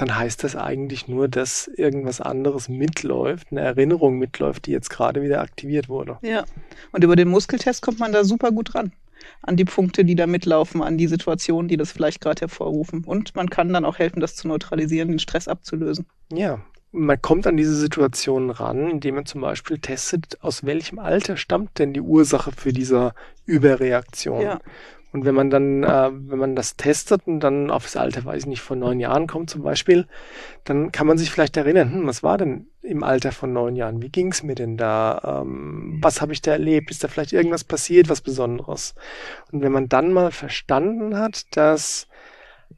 dann 0.00 0.16
heißt 0.16 0.44
das 0.44 0.56
eigentlich 0.56 1.08
nur, 1.08 1.28
dass 1.28 1.68
irgendwas 1.68 2.20
anderes 2.20 2.68
mitläuft, 2.68 3.48
eine 3.50 3.60
Erinnerung 3.60 4.18
mitläuft, 4.18 4.66
die 4.66 4.72
jetzt 4.72 4.90
gerade 4.90 5.22
wieder 5.22 5.40
aktiviert 5.40 5.88
wurde. 5.88 6.18
Ja. 6.22 6.44
Und 6.92 7.04
über 7.04 7.16
den 7.16 7.28
Muskeltest 7.28 7.82
kommt 7.82 7.98
man 7.98 8.12
da 8.12 8.24
super 8.24 8.52
gut 8.52 8.74
ran 8.74 8.92
an 9.42 9.56
die 9.56 9.64
Punkte, 9.64 10.04
die 10.04 10.14
da 10.14 10.26
mitlaufen, 10.26 10.82
an 10.82 10.98
die 10.98 11.06
Situationen, 11.06 11.68
die 11.68 11.76
das 11.76 11.92
vielleicht 11.92 12.20
gerade 12.20 12.40
hervorrufen. 12.40 13.04
Und 13.04 13.34
man 13.34 13.50
kann 13.50 13.72
dann 13.72 13.84
auch 13.84 13.98
helfen, 13.98 14.20
das 14.20 14.36
zu 14.36 14.48
neutralisieren, 14.48 15.08
den 15.08 15.18
Stress 15.18 15.48
abzulösen. 15.48 16.06
Ja, 16.32 16.60
man 16.92 17.20
kommt 17.20 17.46
an 17.46 17.56
diese 17.56 17.74
Situationen 17.74 18.50
ran, 18.50 18.90
indem 18.90 19.16
man 19.16 19.26
zum 19.26 19.40
Beispiel 19.40 19.78
testet, 19.78 20.38
aus 20.40 20.64
welchem 20.64 20.98
Alter 20.98 21.36
stammt 21.36 21.78
denn 21.78 21.92
die 21.92 22.00
Ursache 22.00 22.52
für 22.52 22.72
diese 22.72 23.14
Überreaktion. 23.44 24.42
Ja. 24.42 24.60
Und 25.16 25.24
wenn 25.24 25.34
man 25.34 25.48
dann, 25.48 25.82
äh, 25.82 26.10
wenn 26.12 26.38
man 26.38 26.54
das 26.54 26.76
testet 26.76 27.26
und 27.26 27.40
dann 27.40 27.70
auf 27.70 27.84
das 27.84 27.96
Alter, 27.96 28.26
weiß 28.26 28.42
ich 28.42 28.46
nicht, 28.46 28.60
von 28.60 28.78
neun 28.78 29.00
Jahren 29.00 29.26
kommt 29.26 29.48
zum 29.48 29.62
Beispiel, 29.62 30.06
dann 30.64 30.92
kann 30.92 31.06
man 31.06 31.16
sich 31.16 31.30
vielleicht 31.30 31.56
erinnern, 31.56 31.90
hm, 31.90 32.06
was 32.06 32.22
war 32.22 32.36
denn 32.36 32.66
im 32.82 33.02
Alter 33.02 33.32
von 33.32 33.50
neun 33.50 33.76
Jahren? 33.76 34.02
Wie 34.02 34.10
ging 34.10 34.30
es 34.30 34.42
mir 34.42 34.54
denn 34.54 34.76
da? 34.76 35.40
Ähm, 35.40 36.00
was 36.02 36.20
habe 36.20 36.34
ich 36.34 36.42
da 36.42 36.50
erlebt? 36.50 36.90
Ist 36.90 37.02
da 37.02 37.08
vielleicht 37.08 37.32
irgendwas 37.32 37.64
passiert, 37.64 38.10
was 38.10 38.20
Besonderes? 38.20 38.94
Und 39.50 39.62
wenn 39.62 39.72
man 39.72 39.88
dann 39.88 40.12
mal 40.12 40.32
verstanden 40.32 41.18
hat, 41.18 41.44
dass 41.56 42.08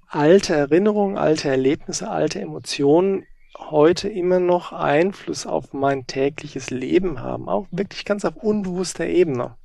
alte 0.07 0.55
Erinnerungen, 0.55 1.19
alte 1.19 1.49
Erlebnisse, 1.49 2.09
alte 2.09 2.41
Emotionen 2.41 3.27
heute 3.59 4.09
immer 4.09 4.39
noch 4.39 4.73
Einfluss 4.73 5.45
auf 5.45 5.73
mein 5.73 6.07
tägliches 6.07 6.71
Leben 6.71 7.21
haben, 7.21 7.49
auch 7.49 7.67
wirklich 7.73 8.05
ganz 8.05 8.25
auf 8.25 8.37
unbewusster 8.37 9.07
Ebene 9.07 9.57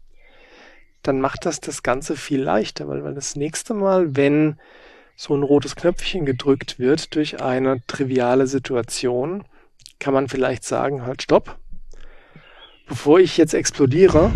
dann 1.03 1.21
macht 1.21 1.45
das 1.45 1.59
das 1.59 1.83
Ganze 1.83 2.15
viel 2.15 2.41
leichter, 2.41 2.87
weil, 2.87 3.03
weil 3.03 3.13
das 3.13 3.35
nächste 3.35 3.73
Mal, 3.73 4.15
wenn 4.15 4.57
so 5.15 5.35
ein 5.35 5.43
rotes 5.43 5.75
Knöpfchen 5.75 6.25
gedrückt 6.25 6.79
wird 6.79 7.15
durch 7.15 7.41
eine 7.41 7.85
triviale 7.85 8.47
Situation, 8.47 9.43
kann 9.99 10.13
man 10.13 10.27
vielleicht 10.27 10.63
sagen, 10.63 11.05
halt 11.05 11.21
stopp. 11.21 11.57
Bevor 12.87 13.19
ich 13.19 13.37
jetzt 13.37 13.53
explodiere, 13.53 14.31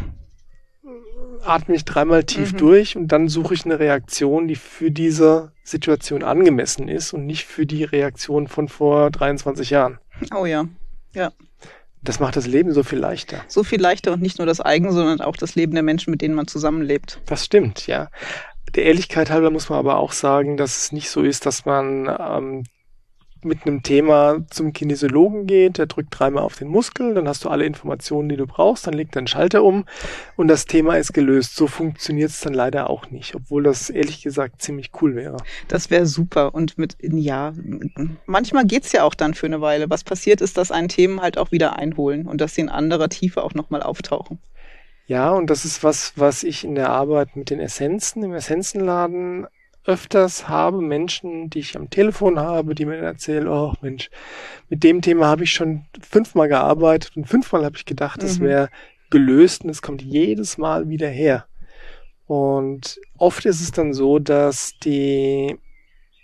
atme 1.44 1.76
ich 1.76 1.86
dreimal 1.86 2.24
tief 2.24 2.54
mhm. 2.54 2.58
durch 2.58 2.96
und 2.96 3.08
dann 3.10 3.28
suche 3.28 3.54
ich 3.54 3.66
eine 3.66 3.80
Reaktion, 3.80 4.48
die 4.48 4.56
für 4.56 4.92
diese 4.92 5.52
Situation 5.64 6.24
angemessen 6.24 6.88
ist 6.88 7.14
und 7.14 7.26
nicht 7.26 7.46
für 7.46 7.66
die 7.66 7.84
Reaktion 7.84 8.48
von 8.48 8.68
vor 8.68 9.10
23 9.12 9.70
Jahren. 9.70 10.00
Oh 10.36 10.46
ja, 10.46 10.66
ja. 11.14 11.32
Das 12.08 12.22
macht 12.22 12.38
das 12.38 12.48
Leben 12.48 12.72
so 12.72 12.84
viel 12.84 13.00
leichter. 13.00 13.44
So 13.50 13.66
viel 13.66 13.82
leichter 13.82 14.14
und 14.14 14.22
nicht 14.22 14.38
nur 14.38 14.48
das 14.48 14.62
eigene, 14.62 14.94
sondern 14.94 15.20
auch 15.20 15.36
das 15.36 15.56
Leben 15.56 15.74
der 15.74 15.84
Menschen, 15.84 16.10
mit 16.12 16.22
denen 16.22 16.36
man 16.36 16.48
zusammenlebt. 16.48 17.20
Das 17.26 17.44
stimmt, 17.44 17.86
ja. 17.86 18.08
Der 18.76 18.86
Ehrlichkeit 18.86 19.30
halber 19.30 19.52
muss 19.52 19.68
man 19.68 19.78
aber 19.78 19.98
auch 19.98 20.14
sagen, 20.14 20.56
dass 20.56 20.78
es 20.78 20.92
nicht 20.94 21.10
so 21.10 21.22
ist, 21.22 21.46
dass 21.46 21.66
man 21.66 22.08
ähm, 22.18 22.64
mit 23.48 23.66
einem 23.66 23.84
Thema 23.84 24.46
zum 24.50 24.74
Kinesiologen 24.74 25.48
geht, 25.48 25.78
der 25.78 25.88
drückt 25.88 26.18
dreimal 26.18 26.44
auf 26.44 26.56
den 26.56 26.68
Muskel, 26.68 27.14
dann 27.14 27.28
hast 27.28 27.44
du 27.46 27.50
alle 27.50 27.66
Informationen, 27.66 28.30
die 28.30 28.36
du 28.36 28.46
brauchst, 28.46 28.86
dann 28.86 28.94
legt 28.94 29.18
einen 29.18 29.28
Schalter 29.28 29.64
um 29.64 29.86
und 30.36 30.48
das 30.48 30.66
Thema 30.66 30.98
ist 30.98 31.14
gelöst. 31.14 31.56
So 31.56 31.68
funktioniert 31.68 32.30
es 32.30 32.42
dann 32.42 32.54
leider 32.54 32.90
auch 32.90 33.10
nicht, 33.10 33.34
obwohl 33.36 33.64
das 33.64 33.90
ehrlich 33.90 34.22
gesagt 34.22 34.62
ziemlich 34.62 34.92
cool 35.02 35.16
wäre. 35.16 35.38
Das 35.68 35.90
wäre 35.90 36.06
super 36.06 36.54
und 36.54 36.78
mit, 36.78 36.98
ja, 37.02 37.54
manchmal 38.26 38.66
geht's 38.66 38.92
ja 38.92 39.04
auch 39.04 39.16
dann 39.16 39.34
für 39.34 39.48
eine 39.48 39.62
Weile. 39.62 39.90
Was 39.90 40.04
passiert 40.04 40.42
ist, 40.42 40.58
dass 40.58 40.72
einen 40.72 40.90
Themen 40.90 41.22
halt 41.22 41.38
auch 41.38 41.52
wieder 41.52 41.78
einholen 41.78 42.28
und 42.28 42.42
dass 42.42 42.56
sie 42.56 42.62
in 42.62 42.70
anderer 42.70 43.10
Tiefe 43.10 43.44
auch 43.44 43.54
nochmal 43.54 43.82
auftauchen. 43.82 44.40
Ja, 45.08 45.32
und 45.32 45.50
das 45.50 45.64
ist 45.64 45.84
was, 45.86 46.12
was 46.18 46.44
ich 46.44 46.66
in 46.66 46.76
der 46.76 46.90
Arbeit 46.90 47.38
mit 47.38 47.50
den 47.50 47.62
Essenzen 47.62 48.24
im 48.24 48.34
Essenzenladen 48.34 49.48
öfters 49.88 50.48
habe, 50.48 50.82
Menschen, 50.82 51.50
die 51.50 51.60
ich 51.60 51.76
am 51.76 51.90
Telefon 51.90 52.40
habe, 52.40 52.76
die 52.76 52.86
mir 52.86 52.98
erzählen, 52.98 53.48
oh 53.48 53.74
Mensch, 53.82 54.10
mit 54.70 54.84
dem 54.84 55.02
Thema 55.02 55.28
habe 55.28 55.46
ich 55.46 55.52
schon 55.52 55.86
fünfmal 56.00 56.50
gearbeitet 56.50 57.16
und 57.16 57.26
fünfmal 57.26 57.64
habe 57.66 57.78
ich 57.78 57.86
gedacht, 57.86 58.22
es 58.22 58.40
mhm. 58.40 58.46
wäre 58.46 58.70
gelöst 59.10 59.64
und 59.64 59.70
es 59.70 59.82
kommt 59.82 60.02
jedes 60.02 60.58
Mal 60.58 60.90
wieder 60.90 61.08
her. 61.08 61.46
Und 62.28 63.00
oft 63.18 63.46
ist 63.46 63.62
es 63.62 63.72
dann 63.72 63.94
so, 63.94 64.20
dass 64.20 64.74
die 64.84 65.58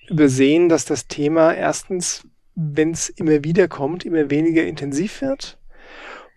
übersehen, 0.10 0.68
dass 0.68 0.84
das 0.84 1.08
Thema 1.08 1.54
erstens, 1.54 2.28
wenn 2.56 2.92
es 2.92 3.08
immer 3.08 3.44
wieder 3.46 3.70
kommt, 3.70 4.06
immer 4.06 4.30
weniger 4.30 4.66
intensiv 4.66 5.22
wird 5.22 5.58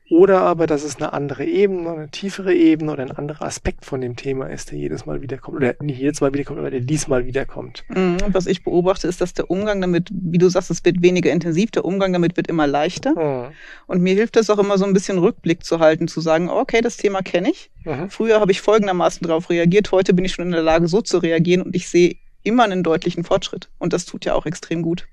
oder 0.09 0.43
aber, 0.43 0.67
dass 0.67 0.85
es 0.85 0.97
eine 0.97 1.13
andere 1.13 1.45
Ebene, 1.45 1.91
eine 1.91 2.11
tiefere 2.11 2.55
Ebene 2.55 2.93
oder 2.93 3.03
ein 3.03 3.11
anderer 3.11 3.45
Aspekt 3.45 3.85
von 3.85 4.01
dem 4.01 4.15
Thema 4.15 4.47
ist, 4.47 4.71
der 4.71 4.79
jedes 4.79 5.05
Mal 5.05 5.21
wiederkommt. 5.21 5.57
Oder 5.57 5.75
nicht 5.81 5.99
jedes 5.99 6.21
Mal 6.21 6.33
wiederkommt, 6.33 6.61
aber 6.61 6.71
der 6.71 6.81
diesmal 6.81 7.27
wiederkommt. 7.27 7.85
Mhm. 7.89 8.19
Und 8.25 8.35
was 8.35 8.47
ich 8.47 8.63
beobachte, 8.63 9.09
ist, 9.09 9.21
dass 9.21 9.35
der 9.35 9.51
Umgang 9.51 9.81
damit, 9.81 10.09
wie 10.13 10.39
du 10.39 10.49
sagst, 10.49 10.71
es 10.71 10.85
wird 10.85 11.03
weniger 11.03 11.33
intensiv, 11.33 11.73
der 11.73 11.85
Umgang 11.85 12.13
damit 12.13 12.37
wird 12.37 12.47
immer 12.47 12.69
leichter. 12.69 13.11
Mhm. 13.11 13.53
Und 13.89 14.01
mir 14.01 14.15
hilft 14.15 14.37
es 14.37 14.49
auch 14.49 14.59
immer 14.59 14.79
so 14.79 14.85
ein 14.85 14.93
bisschen 14.93 15.19
Rückblick 15.19 15.65
zu 15.65 15.81
halten, 15.81 16.07
zu 16.07 16.21
sagen, 16.21 16.51
okay, 16.51 16.83
das 16.83 16.97
Thema 16.97 17.23
kenne 17.23 17.51
ich. 17.51 17.71
Mhm. 17.85 18.09
Früher 18.09 18.39
habe 18.39 18.53
ich 18.53 18.61
folgendermaßen 18.61 19.27
darauf 19.27 19.51
reagiert, 19.51 19.91
heute 19.91 20.15
bin 20.15 20.25
ich 20.25 20.33
schon 20.33 20.47
in 20.47 20.53
der 20.53 20.63
Lage, 20.63 20.87
so 20.87 21.03
zu 21.03 21.19
reagieren 21.19 21.63
und 21.63 21.75
ich 21.75 21.89
sehe 21.89 22.17
immer 22.45 22.63
einen 22.63 22.85
deutlichen 22.85 23.25
Fortschritt. 23.25 23.71
Und 23.79 23.93
das 23.93 24.05
tut 24.05 24.25
ja 24.25 24.35
auch 24.35 24.47
extrem 24.47 24.83
gut. 24.83 25.09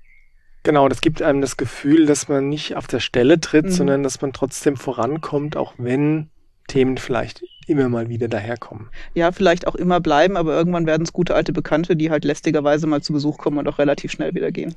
Genau, 0.64 0.88
das 0.88 1.02
gibt 1.02 1.20
einem 1.22 1.42
das 1.42 1.56
Gefühl, 1.58 2.06
dass 2.06 2.28
man 2.28 2.48
nicht 2.48 2.74
auf 2.74 2.86
der 2.86 3.00
Stelle 3.00 3.38
tritt, 3.38 3.66
mhm. 3.66 3.70
sondern 3.70 4.02
dass 4.02 4.20
man 4.22 4.32
trotzdem 4.32 4.76
vorankommt, 4.76 5.56
auch 5.56 5.74
wenn 5.76 6.30
Themen 6.66 6.96
vielleicht 6.96 7.44
immer 7.66 7.90
mal 7.90 8.08
wieder 8.08 8.28
daherkommen. 8.28 8.88
Ja, 9.12 9.30
vielleicht 9.30 9.66
auch 9.66 9.74
immer 9.74 10.00
bleiben, 10.00 10.36
aber 10.36 10.56
irgendwann 10.56 10.86
werden 10.86 11.02
es 11.02 11.12
gute 11.12 11.34
alte 11.34 11.52
Bekannte, 11.52 11.96
die 11.96 12.10
halt 12.10 12.24
lästigerweise 12.24 12.86
mal 12.86 13.02
zu 13.02 13.12
Besuch 13.12 13.36
kommen 13.36 13.58
und 13.58 13.68
auch 13.68 13.78
relativ 13.78 14.10
schnell 14.10 14.34
wieder 14.34 14.50
gehen. 14.50 14.74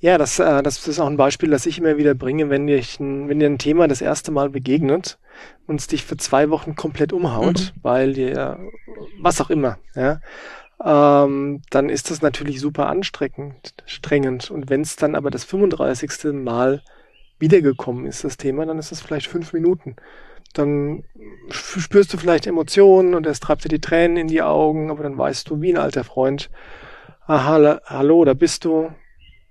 Ja, 0.00 0.16
das, 0.16 0.38
äh, 0.38 0.62
das 0.62 0.86
ist 0.86 0.98
auch 0.98 1.08
ein 1.08 1.16
Beispiel, 1.16 1.50
das 1.50 1.66
ich 1.66 1.78
immer 1.78 1.98
wieder 1.98 2.14
bringe, 2.14 2.48
wenn, 2.48 2.66
dich 2.66 2.98
ein, 2.98 3.28
wenn 3.28 3.40
dir 3.40 3.46
ein 3.46 3.58
Thema 3.58 3.86
das 3.88 4.00
erste 4.00 4.30
Mal 4.30 4.48
begegnet 4.48 5.18
und 5.66 5.80
es 5.80 5.88
dich 5.88 6.04
für 6.04 6.16
zwei 6.16 6.50
Wochen 6.50 6.74
komplett 6.74 7.12
umhaut, 7.12 7.72
mhm. 7.74 7.82
weil 7.82 8.12
dir 8.14 8.58
was 9.20 9.40
auch 9.40 9.50
immer, 9.50 9.78
ja, 9.94 10.20
ähm, 10.84 11.62
dann 11.70 11.88
ist 11.88 12.10
das 12.10 12.22
natürlich 12.22 12.60
super 12.60 12.86
anstrengend, 12.86 13.74
strengend. 13.86 14.50
Und 14.50 14.70
wenn 14.70 14.82
es 14.82 14.96
dann 14.96 15.14
aber 15.14 15.30
das 15.30 15.44
35. 15.44 16.32
Mal 16.32 16.82
wiedergekommen 17.38 18.06
ist, 18.06 18.24
das 18.24 18.36
Thema, 18.36 18.66
dann 18.66 18.78
ist 18.78 18.92
es 18.92 19.00
vielleicht 19.00 19.26
fünf 19.26 19.52
Minuten. 19.52 19.96
Dann 20.54 21.04
spürst 21.50 22.12
du 22.12 22.16
vielleicht 22.16 22.46
Emotionen 22.46 23.14
und 23.14 23.26
es 23.26 23.40
treibt 23.40 23.64
dir 23.64 23.68
die 23.68 23.80
Tränen 23.80 24.16
in 24.16 24.28
die 24.28 24.42
Augen, 24.42 24.90
aber 24.90 25.02
dann 25.02 25.18
weißt 25.18 25.50
du, 25.50 25.60
wie 25.60 25.72
ein 25.72 25.78
alter 25.78 26.04
Freund, 26.04 26.50
aha, 27.26 27.80
hallo, 27.84 28.24
da 28.24 28.34
bist 28.34 28.64
du, 28.64 28.90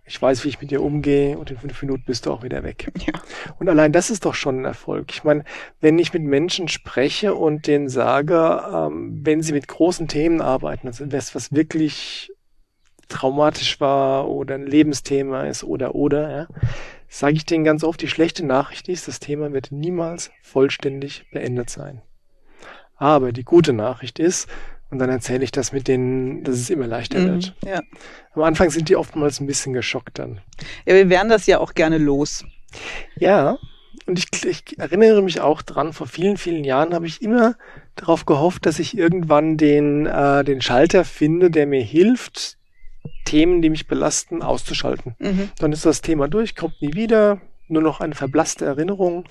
ich 0.08 0.22
weiß, 0.22 0.46
wie 0.46 0.50
ich 0.50 0.62
mit 0.62 0.72
dir 0.72 0.82
umgehe 0.82 1.38
und 1.38 1.52
in 1.52 1.58
fünf 1.58 1.82
Minuten 1.82 2.04
bist 2.06 2.26
du 2.26 2.32
auch 2.32 2.42
wieder 2.42 2.64
weg. 2.64 2.92
Ja. 3.06 3.14
Und 3.60 3.70
allein 3.70 3.92
das 3.92 4.10
ist 4.10 4.26
doch 4.26 4.34
schon 4.34 4.62
ein 4.62 4.66
Erfolg. 4.66 5.12
Ich 5.12 5.24
meine, 5.24 5.44
wenn 5.82 6.00
ich 6.00 6.14
mit 6.14 6.24
Menschen 6.24 6.68
spreche 6.68 7.36
und 7.36 7.68
denen 7.68 7.90
sage, 7.90 8.64
ähm, 8.74 9.20
wenn 9.24 9.42
sie 9.42 9.54
mit 9.54 9.68
großen 9.68 10.08
Themen 10.08 10.42
arbeiten, 10.42 10.88
also 10.88 11.12
was, 11.12 11.36
was 11.36 11.54
wirklich 11.54 12.32
traumatisch 13.10 13.80
war 13.80 14.28
oder 14.30 14.56
ein 14.56 14.66
Lebensthema 14.66 15.44
ist 15.44 15.64
oder 15.64 15.96
oder, 15.96 16.30
ja, 16.30 16.48
sage 17.08 17.36
ich 17.36 17.46
denen 17.46 17.64
ganz 17.64 17.84
oft, 17.84 18.02
die 18.02 18.08
schlechte 18.08 18.46
Nachricht 18.46 18.90
ist, 18.90 19.08
das 19.08 19.20
Thema 19.20 19.54
wird 19.54 19.72
niemals 19.72 20.32
vollständig 20.42 21.26
beendet 21.32 21.70
sein. 21.70 22.02
Aber 22.96 23.32
die 23.32 23.44
gute 23.44 23.74
Nachricht 23.74 24.20
ist, 24.20 24.50
und 24.90 25.00
dann 25.00 25.10
erzähle 25.10 25.44
ich 25.44 25.52
das 25.52 25.72
mit 25.72 25.88
denen, 25.88 26.44
dass 26.44 26.56
es 26.56 26.70
immer 26.70 26.88
leichter 26.88 27.20
mhm, 27.20 27.26
wird. 27.28 27.56
Ja. 27.66 27.82
Am 28.34 28.44
Anfang 28.44 28.70
sind 28.70 28.90
die 28.90 28.96
oftmals 28.96 29.40
ein 29.40 29.48
bisschen 29.48 29.74
geschockt 29.74 30.20
dann. 30.20 30.42
Ja, 30.86 30.96
wir 30.96 31.10
wären 31.10 31.30
das 31.30 31.46
ja 31.46 31.60
auch 31.60 31.74
gerne 31.74 31.98
los. 31.98 32.46
Ja, 33.18 33.58
und 34.08 34.20
ich, 34.20 34.46
ich 34.46 34.80
erinnere 34.80 35.22
mich 35.22 35.42
auch 35.42 35.62
dran, 35.62 35.92
vor 35.92 36.08
vielen, 36.08 36.38
vielen 36.38 36.64
Jahren 36.64 36.94
habe 36.94 37.08
ich 37.08 37.22
immer 37.22 37.56
darauf 37.96 38.26
gehofft, 38.26 38.66
dass 38.66 38.80
ich 38.80 38.98
irgendwann 38.98 39.58
den, 39.58 40.06
äh, 40.06 40.46
den 40.46 40.62
Schalter 40.62 41.04
finde, 41.04 41.52
der 41.52 41.68
mir 41.68 41.82
hilft, 41.82 42.58
Themen, 43.26 43.62
die 43.62 43.70
mich 43.70 43.88
belasten, 43.88 44.42
auszuschalten. 44.42 45.16
Mhm. 45.20 45.50
Dann 45.60 45.74
ist 45.74 45.86
das 45.86 46.02
Thema 46.02 46.30
durch, 46.30 46.56
kommt 46.56 46.82
nie 46.82 46.94
wieder, 46.94 47.42
nur 47.68 47.82
noch 47.82 48.00
eine 48.00 48.16
verblasste 48.16 48.66
Erinnerung. 48.66 49.26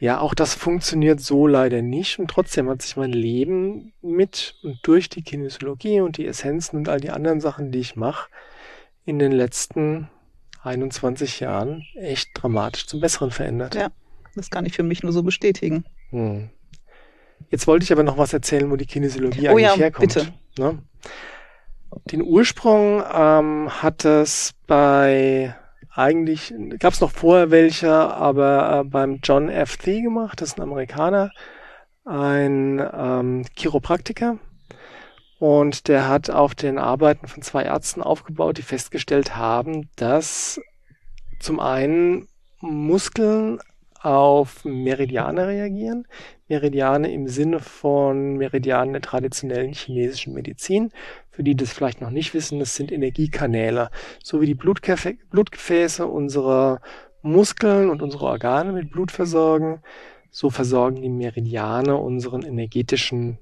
Ja, 0.00 0.20
auch 0.20 0.34
das 0.34 0.54
funktioniert 0.54 1.20
so 1.20 1.46
leider 1.46 1.80
nicht 1.80 2.18
und 2.18 2.28
trotzdem 2.28 2.68
hat 2.68 2.82
sich 2.82 2.96
mein 2.96 3.12
Leben 3.12 3.92
mit 4.02 4.56
und 4.62 4.78
durch 4.82 5.08
die 5.08 5.22
Kinesiologie 5.22 6.00
und 6.00 6.18
die 6.18 6.26
Essenzen 6.26 6.76
und 6.76 6.88
all 6.88 7.00
die 7.00 7.10
anderen 7.10 7.40
Sachen, 7.40 7.70
die 7.70 7.78
ich 7.78 7.96
mache, 7.96 8.28
in 9.04 9.18
den 9.18 9.32
letzten 9.32 10.10
21 10.62 11.40
Jahren 11.40 11.84
echt 11.94 12.30
dramatisch 12.34 12.86
zum 12.86 13.00
Besseren 13.00 13.30
verändert. 13.30 13.74
Ja, 13.74 13.88
das 14.34 14.50
kann 14.50 14.66
ich 14.66 14.74
für 14.74 14.82
mich 14.82 15.02
nur 15.02 15.12
so 15.12 15.22
bestätigen. 15.22 15.84
Hm. 16.10 16.50
Jetzt 17.50 17.66
wollte 17.66 17.84
ich 17.84 17.92
aber 17.92 18.02
noch 18.02 18.18
was 18.18 18.32
erzählen, 18.32 18.70
wo 18.70 18.76
die 18.76 18.86
Kinesiologie 18.86 19.48
oh, 19.48 19.52
eigentlich 19.52 19.62
ja, 19.62 19.76
herkommt. 19.76 20.14
Bitte. 20.14 20.32
Ne? 20.58 20.78
Den 22.10 22.22
Ursprung 22.22 23.02
ähm, 23.12 23.70
hat 23.82 24.04
es 24.04 24.54
bei 24.66 25.54
eigentlich, 25.94 26.52
gab 26.78 26.92
es 26.92 27.00
noch 27.00 27.12
vorher 27.12 27.50
welche, 27.50 27.92
aber 27.92 28.80
äh, 28.80 28.84
beim 28.84 29.20
John 29.22 29.48
F. 29.48 29.76
Thee 29.76 30.02
gemacht, 30.02 30.40
das 30.40 30.50
ist 30.50 30.58
ein 30.58 30.62
Amerikaner, 30.62 31.30
ein 32.04 32.84
ähm, 32.92 33.44
Chiropraktiker. 33.56 34.38
Und 35.38 35.88
der 35.88 36.08
hat 36.08 36.30
auf 36.30 36.54
den 36.54 36.78
Arbeiten 36.78 37.26
von 37.26 37.42
zwei 37.42 37.64
Ärzten 37.64 38.02
aufgebaut, 38.02 38.58
die 38.58 38.62
festgestellt 38.62 39.36
haben, 39.36 39.90
dass 39.96 40.60
zum 41.40 41.60
einen 41.60 42.28
Muskeln 42.60 43.60
auf 44.00 44.64
Meridiane 44.64 45.46
reagieren. 45.48 46.06
Meridiane 46.48 47.12
im 47.12 47.26
Sinne 47.26 47.58
von 47.58 48.36
Meridianen 48.36 48.92
der 48.92 49.02
traditionellen 49.02 49.72
chinesischen 49.72 50.34
Medizin. 50.34 50.90
Für 51.30 51.42
die 51.42 51.56
das 51.56 51.72
vielleicht 51.72 52.00
noch 52.00 52.10
nicht 52.10 52.34
wissen, 52.34 52.58
das 52.58 52.74
sind 52.74 52.92
Energiekanäle. 52.92 53.90
So 54.22 54.40
wie 54.40 54.46
die 54.46 54.54
Blutgefä 54.54 55.16
Blutgefäße 55.30 56.06
unsere 56.06 56.80
Muskeln 57.22 57.88
und 57.88 58.02
unsere 58.02 58.26
Organe 58.26 58.72
mit 58.72 58.90
Blut 58.90 59.10
versorgen, 59.10 59.80
so 60.30 60.50
versorgen 60.50 61.00
die 61.00 61.08
Meridiane 61.08 61.96
unseren 61.96 62.42
energetischen 62.42 63.38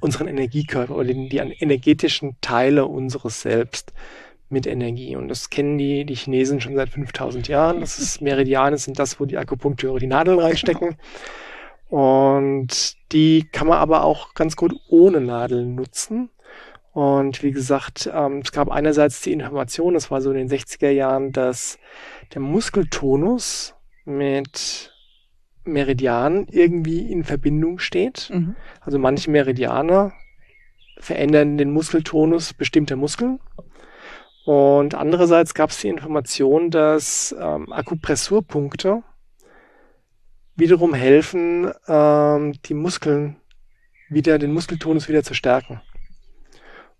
unseren 0.00 0.26
Energiekörper 0.26 0.96
oder 0.96 1.14
die, 1.14 1.28
die 1.28 1.38
energetischen 1.38 2.36
Teile 2.40 2.86
unseres 2.86 3.42
Selbst 3.42 3.92
mit 4.48 4.66
Energie. 4.66 5.14
Und 5.14 5.28
das 5.28 5.48
kennen 5.48 5.78
die, 5.78 6.04
die 6.04 6.16
Chinesen 6.16 6.60
schon 6.60 6.74
seit 6.74 6.88
5000 6.88 7.46
Jahren. 7.46 7.80
Das 7.80 7.98
ist 8.00 8.20
Meridiane 8.20 8.78
sind 8.78 8.98
das, 8.98 9.20
wo 9.20 9.26
die 9.26 9.38
Akupunkteure 9.38 10.00
die 10.00 10.08
Nadeln 10.08 10.40
reinstecken. 10.40 10.96
Und 11.90 12.94
die 13.10 13.48
kann 13.50 13.66
man 13.66 13.78
aber 13.78 14.04
auch 14.04 14.34
ganz 14.34 14.54
gut 14.54 14.74
ohne 14.88 15.20
Nadeln 15.20 15.74
nutzen. 15.74 16.30
Und 16.92 17.42
wie 17.42 17.50
gesagt, 17.50 18.08
ähm, 18.12 18.38
es 18.44 18.52
gab 18.52 18.70
einerseits 18.70 19.20
die 19.20 19.32
Information, 19.32 19.94
das 19.94 20.10
war 20.10 20.20
so 20.20 20.30
in 20.30 20.36
den 20.36 20.48
60er 20.48 20.90
Jahren, 20.90 21.32
dass 21.32 21.78
der 22.32 22.40
Muskeltonus 22.40 23.74
mit 24.04 24.92
Meridianen 25.64 26.46
irgendwie 26.48 27.10
in 27.10 27.24
Verbindung 27.24 27.80
steht. 27.80 28.30
Mhm. 28.32 28.54
Also 28.80 28.98
manche 28.98 29.30
Meridianer 29.30 30.12
verändern 30.98 31.58
den 31.58 31.72
Muskeltonus 31.72 32.54
bestimmter 32.54 32.96
Muskeln. 32.96 33.40
Und 34.44 34.94
andererseits 34.94 35.54
gab 35.54 35.70
es 35.70 35.78
die 35.78 35.88
Information, 35.88 36.70
dass 36.70 37.34
ähm, 37.38 37.72
Akupressurpunkte 37.72 39.02
wiederum 40.60 40.94
helfen, 40.94 41.72
ähm, 41.88 42.52
die 42.66 42.74
Muskeln 42.74 43.36
wieder, 44.08 44.38
den 44.38 44.52
Muskeltonus 44.52 45.08
wieder 45.08 45.22
zu 45.22 45.34
stärken. 45.34 45.80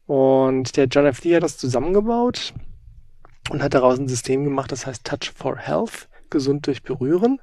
Und 0.07 0.77
der 0.77 0.87
John 0.87 1.07
F. 1.07 1.23
Lee 1.23 1.37
hat 1.37 1.45
das 1.45 1.57
zusammengebaut 1.57 2.53
und 3.51 3.63
hat 3.63 3.75
daraus 3.75 3.99
ein 3.99 4.09
System 4.09 4.43
gemacht, 4.43 4.73
das 4.73 4.87
heißt 4.87 5.05
Touch 5.05 5.33
for 5.33 5.57
Health, 5.57 6.09
gesund 6.31 6.67
durch 6.67 6.83
Berühren. 6.83 7.41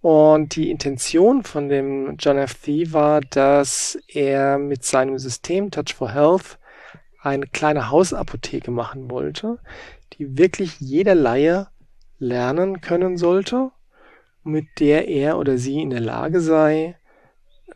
Und 0.00 0.56
die 0.56 0.70
Intention 0.70 1.42
von 1.42 1.68
dem 1.68 2.16
John 2.18 2.38
F. 2.38 2.54
Thee 2.54 2.92
war, 2.92 3.20
dass 3.20 3.98
er 4.08 4.58
mit 4.58 4.84
seinem 4.84 5.18
System 5.18 5.70
Touch 5.70 5.94
for 5.94 6.12
Health 6.12 6.58
eine 7.20 7.46
kleine 7.46 7.90
Hausapotheke 7.90 8.70
machen 8.70 9.10
wollte, 9.10 9.58
die 10.14 10.38
wirklich 10.38 10.80
jeder 10.80 11.14
Laie 11.14 11.68
lernen 12.18 12.80
können 12.80 13.16
sollte, 13.16 13.70
mit 14.48 14.80
der 14.80 15.08
er 15.08 15.38
oder 15.38 15.58
sie 15.58 15.80
in 15.80 15.90
der 15.90 16.00
Lage 16.00 16.40
sei, 16.40 16.96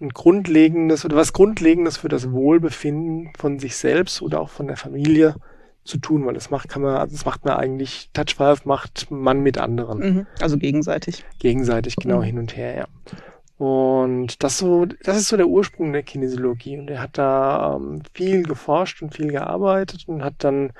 ein 0.00 0.08
grundlegendes 0.08 1.04
oder 1.04 1.16
was 1.16 1.32
Grundlegendes 1.32 1.98
für 1.98 2.08
das 2.08 2.32
Wohlbefinden 2.32 3.32
von 3.36 3.58
sich 3.58 3.76
selbst 3.76 4.22
oder 4.22 4.40
auch 4.40 4.48
von 4.48 4.66
der 4.66 4.76
Familie 4.76 5.36
zu 5.84 5.98
tun, 5.98 6.24
weil 6.26 6.34
das 6.34 6.50
macht 6.50 6.68
kann 6.68 6.82
man, 6.82 6.96
also 6.96 7.14
das 7.14 7.24
macht 7.24 7.44
man 7.44 7.54
eigentlich, 7.54 8.10
Touch 8.12 8.36
Five 8.36 8.64
macht 8.64 9.10
man 9.10 9.40
mit 9.40 9.58
anderen. 9.58 9.98
Mhm, 9.98 10.26
also 10.40 10.56
gegenseitig. 10.56 11.24
Gegenseitig, 11.38 11.96
genau, 11.96 12.18
mhm. 12.18 12.22
hin 12.22 12.38
und 12.38 12.56
her, 12.56 12.76
ja. 12.76 12.86
Und 13.58 14.42
das 14.42 14.58
so, 14.58 14.86
das 14.86 15.16
ist 15.16 15.28
so 15.28 15.36
der 15.36 15.46
Ursprung 15.46 15.92
der 15.92 16.02
Kinesiologie. 16.02 16.78
Und 16.78 16.90
er 16.90 17.00
hat 17.00 17.16
da 17.16 17.76
ähm, 17.76 18.02
viel 18.12 18.42
geforscht 18.42 19.02
und 19.02 19.14
viel 19.14 19.30
gearbeitet 19.30 20.04
und 20.08 20.24
hat 20.24 20.34
dann 20.38 20.72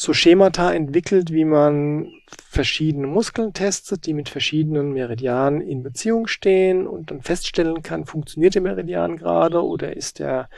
so 0.00 0.12
Schemata 0.12 0.72
entwickelt, 0.72 1.32
wie 1.32 1.44
man 1.44 2.12
verschiedene 2.48 3.06
Muskeln 3.06 3.52
testet, 3.52 4.06
die 4.06 4.14
mit 4.14 4.28
verschiedenen 4.28 4.92
Meridianen 4.92 5.60
in 5.60 5.82
Beziehung 5.82 6.26
stehen 6.26 6.86
und 6.86 7.10
dann 7.10 7.22
feststellen 7.22 7.82
kann, 7.82 8.04
funktioniert 8.04 8.54
der 8.54 8.62
Meridian 8.62 9.16
gerade 9.16 9.64
oder 9.64 9.96
ist 9.96 10.18
der 10.18 10.48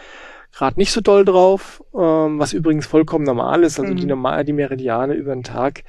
gerade 0.53 0.79
nicht 0.79 0.93
so 0.93 1.01
doll 1.01 1.25
drauf, 1.25 1.83
ähm, 1.95 2.39
was 2.39 2.53
übrigens 2.53 2.87
vollkommen 2.87 3.25
normal 3.25 3.63
ist. 3.63 3.79
Also 3.79 3.93
mhm. 3.93 3.97
die 3.97 4.07
normal, 4.07 4.45
die 4.45 4.53
Meridiane 4.53 5.15
über 5.15 5.33
den 5.33 5.45
Tag 5.45 5.85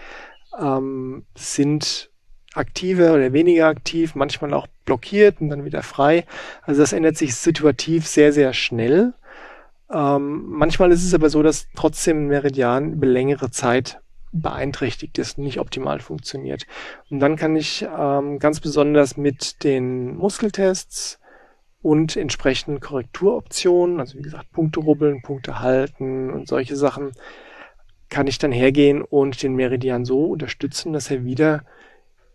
ähm, 0.60 1.26
sind 1.36 2.10
aktiver 2.54 3.14
oder 3.14 3.34
weniger 3.34 3.68
aktiv, 3.68 4.16
manchmal 4.16 4.54
auch 4.54 4.68
blockiert 4.86 5.42
und 5.42 5.50
dann 5.50 5.66
wieder 5.66 5.84
frei. 5.84 6.26
Also 6.64 6.82
das 6.82 6.94
ändert 6.94 7.18
sich 7.18 7.36
situativ 7.36 8.08
sehr, 8.08 8.34
sehr 8.34 8.54
schnell. 8.54 9.14
Ähm, 9.94 10.44
manchmal 10.48 10.92
ist 10.92 11.04
es 11.04 11.14
aber 11.14 11.30
so, 11.30 11.44
dass 11.44 11.68
trotzdem 11.76 12.28
Meridian 12.28 12.94
über 12.94 13.08
längere 13.08 13.52
Zeit 13.52 14.00
beeinträchtigt 14.32 15.18
ist, 15.18 15.38
nicht 15.38 15.60
optimal 15.60 16.00
funktioniert. 16.00 16.66
Und 17.10 17.20
dann 17.20 17.36
kann 17.36 17.56
ich 17.56 17.86
ähm, 17.98 18.40
ganz 18.40 18.60
besonders 18.60 19.18
mit 19.18 19.64
den 19.64 20.16
Muskeltests 20.16 21.20
und 21.82 22.16
entsprechenden 22.16 22.80
Korrekturoptionen, 22.80 24.00
also 24.00 24.18
wie 24.18 24.22
gesagt, 24.22 24.52
Punkte 24.52 24.80
rubbeln, 24.80 25.22
Punkte 25.22 25.60
halten 25.60 26.30
und 26.30 26.48
solche 26.48 26.76
Sachen, 26.76 27.12
kann 28.10 28.28
ich 28.28 28.38
dann 28.38 28.52
hergehen 28.52 29.02
und 29.02 29.42
den 29.42 29.56
Meridian 29.56 30.06
so 30.06 30.26
unterstützen, 30.26 30.94
dass 30.94 31.10
er 31.10 31.24
wieder 31.26 31.64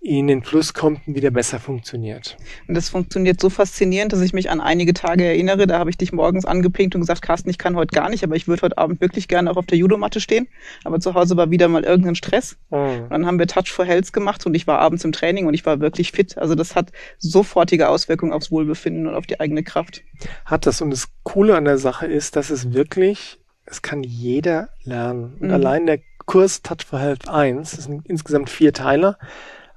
in 0.07 0.29
den 0.29 0.43
Fluss 0.43 0.73
kommt 0.73 1.07
und 1.07 1.17
wieder 1.17 1.31
besser 1.31 1.59
funktioniert. 1.59 2.37
Und 2.69 2.77
das 2.77 2.89
funktioniert 2.89 3.41
so 3.41 3.51
faszinierend, 3.51 4.13
dass 4.13 4.21
ich 4.21 4.33
mich 4.33 4.51
an 4.51 4.61
einige 4.61 4.95
Tage 4.95 5.25
erinnere. 5.25 5.67
Da 5.67 5.79
habe 5.79 5.91
ich 5.91 5.97
dich 5.97 6.13
morgens 6.13 6.45
angepinkt 6.45 6.95
und 6.95 7.01
gesagt, 7.01 7.23
Carsten, 7.23 7.51
ich 7.51 7.59
kann 7.59 7.75
heute 7.75 7.95
gar 7.95 8.09
nicht, 8.09 8.23
aber 8.23 8.37
ich 8.37 8.47
würde 8.47 8.63
heute 8.63 8.79
Abend 8.79 9.01
wirklich 9.01 9.27
gerne 9.27 9.51
auch 9.51 9.57
auf 9.57 9.67
der 9.67 9.79
Judomatte 9.79 10.21
stehen. 10.21 10.47
Aber 10.85 11.01
zu 11.01 11.15
Hause 11.15 11.37
war 11.37 11.51
wieder 11.51 11.67
mal 11.67 11.85
irgendein 11.85 12.15
Stress. 12.15 12.57
Mhm. 12.71 13.09
Dann 13.11 13.27
haben 13.27 13.39
wir 13.39 13.49
Touch 13.49 13.73
for 13.73 13.85
Health 13.85 14.13
gemacht 14.13 14.47
und 14.47 14.55
ich 14.55 14.67
war 14.67 14.79
abends 14.79 15.05
im 15.05 15.13
Training 15.13 15.47
und 15.47 15.55
ich 15.55 15.67
war 15.67 15.81
wirklich 15.81 16.13
fit. 16.13 16.39
Also 16.39 16.55
das 16.55 16.77
hat 16.77 16.93
sofortige 17.19 17.89
Auswirkungen 17.89 18.33
aufs 18.33 18.53
Wohlbefinden 18.53 19.09
und 19.09 19.15
auf 19.15 19.27
die 19.27 19.41
eigene 19.41 19.65
Kraft. 19.65 20.03
Hat 20.45 20.67
das. 20.67 20.81
Und 20.81 20.91
das 20.91 21.09
Coole 21.25 21.57
an 21.57 21.65
der 21.65 21.79
Sache 21.79 22.07
ist, 22.07 22.37
dass 22.37 22.51
es 22.51 22.73
wirklich, 22.73 23.41
es 23.65 23.83
kann 23.83 24.05
jeder 24.05 24.69
lernen. 24.85 25.35
Und 25.41 25.49
mhm. 25.49 25.55
allein 25.55 25.87
der 25.87 25.99
Kurs 26.27 26.63
Touch 26.63 26.85
for 26.85 26.99
Health 26.99 27.29
1, 27.29 27.73
das 27.73 27.85
sind 27.85 28.07
insgesamt 28.07 28.51
vier 28.51 28.73
Teile, 28.73 29.17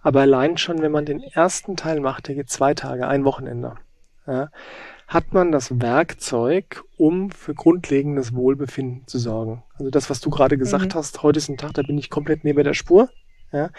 aber 0.01 0.21
allein 0.21 0.57
schon, 0.57 0.81
wenn 0.81 0.91
man 0.91 1.05
den 1.05 1.21
ersten 1.21 1.75
Teil 1.75 1.99
macht, 1.99 2.27
der 2.27 2.35
geht 2.35 2.49
zwei 2.49 2.73
Tage, 2.73 3.07
ein 3.07 3.25
Wochenende, 3.25 3.75
ja, 4.27 4.49
hat 5.07 5.33
man 5.33 5.51
das 5.51 5.81
Werkzeug, 5.81 6.83
um 6.97 7.31
für 7.31 7.55
grundlegendes 7.55 8.35
Wohlbefinden 8.35 9.07
zu 9.07 9.17
sorgen. 9.17 9.63
Also 9.73 9.89
das, 9.89 10.09
was 10.09 10.19
du 10.19 10.29
gerade 10.29 10.57
gesagt 10.57 10.93
mhm. 10.93 10.99
hast, 10.99 11.23
heute 11.23 11.39
ist 11.39 11.49
ein 11.49 11.57
Tag, 11.57 11.73
da 11.73 11.81
bin 11.81 11.97
ich 11.97 12.09
komplett 12.09 12.43
neben 12.43 12.63
der 12.63 12.75
Spur. 12.75 13.09
Ja, 13.51 13.71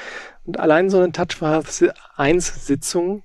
und 0.44 0.58
allein 0.58 0.90
so 0.90 0.98
eine 0.98 1.12
Touch 1.12 1.40
1 2.16 2.66
Sitzung, 2.66 3.22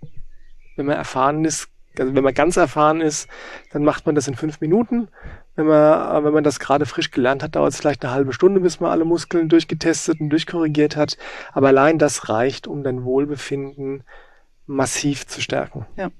wenn 0.75 0.85
man 0.85 0.95
erfahren 0.95 1.43
ist, 1.43 1.69
also 1.97 2.13
wenn 2.13 2.23
man 2.23 2.33
ganz 2.35 2.57
erfahren 2.57 3.01
ist, 3.01 3.27
dann 3.71 3.83
macht 3.83 4.05
man 4.05 4.13
das 4.13 4.27
in 4.27 4.35
fünf 4.35 4.61
Minuten. 4.61 5.07
Wenn 5.55 5.67
man, 5.67 6.23
wenn 6.23 6.33
man 6.33 6.43
das 6.43 6.59
gerade 6.59 6.85
frisch 6.85 7.11
gelernt 7.11 7.41
hat, 7.41 7.55
dauert 7.55 7.73
es 7.73 7.79
vielleicht 7.79 8.03
eine 8.03 8.13
halbe 8.13 8.33
Stunde, 8.33 8.59
bis 8.59 8.79
man 8.79 8.91
alle 8.91 9.05
Muskeln 9.05 9.47
durchgetestet 9.47 10.19
und 10.19 10.29
durchkorrigiert 10.29 10.95
hat. 10.95 11.17
Aber 11.53 11.69
allein 11.69 11.97
das 11.97 12.29
reicht, 12.29 12.67
um 12.67 12.83
dein 12.83 13.05
Wohlbefinden 13.05 14.03
massiv 14.65 15.27
zu 15.27 15.41
stärken. 15.41 15.85
Ja. 15.95 16.11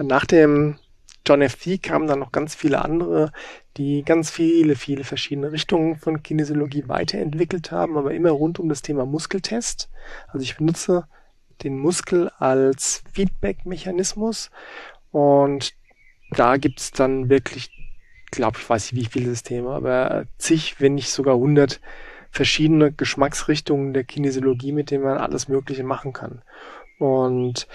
nach 0.00 0.26
dem 0.26 0.78
John 1.24 1.40
F. 1.40 1.56
T. 1.56 1.78
kamen 1.78 2.08
dann 2.08 2.18
noch 2.18 2.32
ganz 2.32 2.54
viele 2.54 2.84
andere, 2.84 3.30
die 3.76 4.02
ganz 4.02 4.30
viele, 4.30 4.74
viele 4.74 5.04
verschiedene 5.04 5.52
Richtungen 5.52 5.96
von 5.96 6.22
Kinesiologie 6.22 6.88
weiterentwickelt 6.88 7.70
haben, 7.70 7.96
aber 7.96 8.12
immer 8.12 8.30
rund 8.30 8.58
um 8.58 8.68
das 8.68 8.82
Thema 8.82 9.06
Muskeltest. 9.06 9.88
Also 10.28 10.42
ich 10.42 10.56
benutze 10.56 11.06
den 11.62 11.78
Muskel 11.78 12.30
als 12.38 13.04
Feedback-Mechanismus 13.12 14.50
und 15.12 15.74
da 16.36 16.56
gibt's 16.56 16.90
dann 16.90 17.28
wirklich, 17.28 17.70
glaube 18.30 18.58
ich, 18.58 18.68
weiß 18.68 18.92
nicht 18.92 19.00
wie 19.00 19.10
viele 19.10 19.30
Systeme, 19.30 19.70
aber 19.70 20.26
zig, 20.38 20.80
wenn 20.80 20.94
nicht 20.94 21.10
sogar 21.10 21.36
hundert 21.36 21.80
verschiedene 22.30 22.92
Geschmacksrichtungen 22.92 23.92
der 23.92 24.04
Kinesiologie, 24.04 24.72
mit 24.72 24.90
denen 24.90 25.04
man 25.04 25.18
alles 25.18 25.48
Mögliche 25.48 25.84
machen 25.84 26.12
kann. 26.12 26.42
Und 26.98 27.66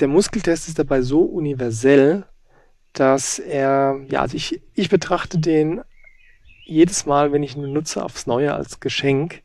der 0.00 0.08
Muskeltest 0.08 0.68
ist 0.68 0.78
dabei 0.78 1.02
so 1.02 1.22
universell, 1.22 2.24
dass 2.92 3.38
er, 3.38 4.00
ja, 4.08 4.22
also 4.22 4.36
ich, 4.36 4.62
ich 4.74 4.88
betrachte 4.88 5.38
den 5.38 5.82
jedes 6.64 7.06
Mal, 7.06 7.32
wenn 7.32 7.42
ich 7.42 7.56
ihn 7.56 7.72
nutze, 7.72 8.02
aufs 8.02 8.26
Neue 8.26 8.54
als 8.54 8.80
Geschenk, 8.80 9.42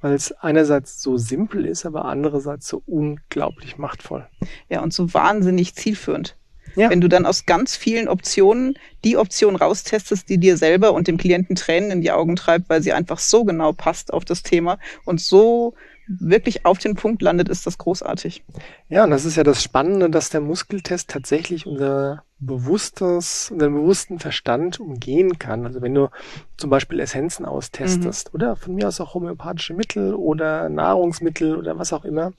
weil 0.00 0.14
es 0.14 0.32
einerseits 0.32 1.00
so 1.00 1.16
simpel 1.16 1.64
ist, 1.66 1.86
aber 1.86 2.06
andererseits 2.06 2.68
so 2.68 2.82
unglaublich 2.86 3.78
machtvoll. 3.78 4.26
Ja, 4.68 4.82
und 4.82 4.92
so 4.92 5.12
wahnsinnig 5.14 5.74
zielführend. 5.74 6.36
Ja. 6.76 6.90
Wenn 6.90 7.00
du 7.00 7.08
dann 7.08 7.26
aus 7.26 7.46
ganz 7.46 7.76
vielen 7.76 8.08
Optionen 8.08 8.78
die 9.04 9.16
Option 9.16 9.56
raustestest, 9.56 10.28
die 10.28 10.38
dir 10.38 10.56
selber 10.56 10.92
und 10.92 11.08
dem 11.08 11.18
Klienten 11.18 11.56
Tränen 11.56 11.90
in 11.90 12.00
die 12.00 12.12
Augen 12.12 12.36
treibt, 12.36 12.68
weil 12.68 12.82
sie 12.82 12.92
einfach 12.92 13.18
so 13.18 13.44
genau 13.44 13.72
passt 13.72 14.12
auf 14.12 14.24
das 14.24 14.42
Thema 14.42 14.78
und 15.04 15.20
so 15.20 15.74
wirklich 16.06 16.66
auf 16.66 16.78
den 16.78 16.94
Punkt 16.94 17.22
landet, 17.22 17.48
ist 17.48 17.66
das 17.66 17.78
großartig. 17.78 18.44
Ja, 18.88 19.04
und 19.04 19.10
das 19.10 19.24
ist 19.24 19.36
ja 19.36 19.42
das 19.42 19.62
Spannende, 19.62 20.10
dass 20.10 20.30
der 20.30 20.40
Muskeltest 20.40 21.08
tatsächlich 21.08 21.66
unser 21.66 22.24
bewusstes, 22.38 23.50
unseren 23.50 23.74
bewussten 23.74 24.18
Verstand 24.18 24.80
umgehen 24.80 25.38
kann. 25.38 25.64
Also 25.64 25.80
wenn 25.80 25.94
du 25.94 26.10
zum 26.56 26.70
Beispiel 26.70 27.00
Essenzen 27.00 27.46
austestest 27.46 28.32
mhm. 28.32 28.34
oder 28.34 28.56
von 28.56 28.74
mir 28.74 28.88
aus 28.88 29.00
auch 29.00 29.14
homöopathische 29.14 29.74
Mittel 29.74 30.14
oder 30.14 30.68
Nahrungsmittel 30.68 31.56
oder 31.56 31.78
was 31.78 31.92
auch 31.92 32.04
immer 32.04 32.32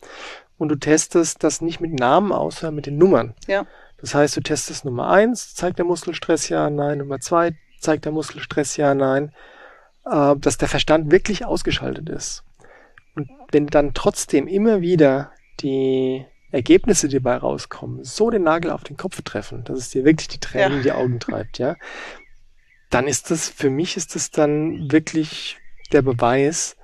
und 0.57 0.69
du 0.69 0.75
testest 0.75 1.43
das 1.43 1.61
nicht 1.61 1.79
mit 1.79 1.97
Namen 1.99 2.31
aus, 2.31 2.59
sondern 2.59 2.75
mit 2.75 2.85
den 2.85 2.97
Nummern. 2.97 3.33
Ja. 3.47 3.65
Das 4.05 4.13
heißt, 4.13 4.37
du 4.37 4.41
testest 4.41 4.85
Nummer 4.85 5.09
eins, 5.09 5.55
zeigt 5.55 5.79
der 5.79 5.85
Muskelstress 5.85 6.47
ja, 6.49 6.69
nein, 6.69 6.99
Nummer 6.99 7.19
zwei, 7.19 7.55
zeigt 7.79 8.05
der 8.05 8.11
Muskelstress 8.11 8.77
ja, 8.77 8.93
nein, 8.93 9.33
äh, 10.05 10.35
dass 10.37 10.59
der 10.59 10.67
Verstand 10.67 11.11
wirklich 11.11 11.43
ausgeschaltet 11.43 12.09
ist. 12.09 12.43
Und 13.15 13.31
wenn 13.51 13.65
dann 13.65 13.95
trotzdem 13.95 14.45
immer 14.45 14.81
wieder 14.81 15.31
die 15.59 16.23
Ergebnisse, 16.51 17.07
die 17.07 17.15
dabei 17.15 17.37
rauskommen, 17.37 18.03
so 18.03 18.29
den 18.29 18.43
Nagel 18.43 18.69
auf 18.69 18.83
den 18.83 18.95
Kopf 18.95 19.23
treffen, 19.23 19.63
dass 19.63 19.79
es 19.79 19.89
dir 19.89 20.05
wirklich 20.05 20.27
die 20.27 20.39
Tränen 20.39 20.71
ja. 20.73 20.77
in 20.77 20.83
die 20.83 20.91
Augen 20.91 21.19
treibt, 21.19 21.57
ja, 21.57 21.75
dann 22.91 23.07
ist 23.07 23.31
das, 23.31 23.49
für 23.49 23.71
mich 23.71 23.97
ist 23.97 24.13
das 24.13 24.29
dann 24.29 24.91
wirklich 24.91 25.57
der 25.93 26.03
Beweis, 26.03 26.77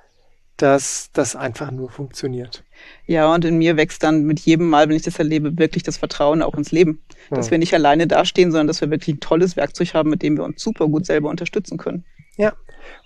dass 0.56 1.10
das 1.12 1.34
einfach 1.34 1.70
nur 1.70 1.90
funktioniert. 1.90 2.64
Ja, 3.06 3.32
und 3.32 3.44
in 3.44 3.58
mir 3.58 3.76
wächst 3.76 4.02
dann 4.02 4.24
mit 4.24 4.40
jedem 4.40 4.68
Mal, 4.68 4.88
wenn 4.88 4.96
ich 4.96 5.02
das 5.02 5.18
erlebe, 5.18 5.58
wirklich 5.58 5.82
das 5.82 5.96
Vertrauen 5.96 6.42
auch 6.42 6.54
ins 6.54 6.72
Leben. 6.72 7.02
Dass 7.30 7.50
wir 7.50 7.58
nicht 7.58 7.74
alleine 7.74 8.06
dastehen, 8.06 8.50
sondern 8.50 8.66
dass 8.66 8.80
wir 8.80 8.90
wirklich 8.90 9.16
ein 9.16 9.20
tolles 9.20 9.56
Werkzeug 9.56 9.94
haben, 9.94 10.10
mit 10.10 10.22
dem 10.22 10.36
wir 10.36 10.44
uns 10.44 10.62
super 10.62 10.88
gut 10.88 11.06
selber 11.06 11.30
unterstützen 11.30 11.78
können. 11.78 12.04
Ja, 12.36 12.52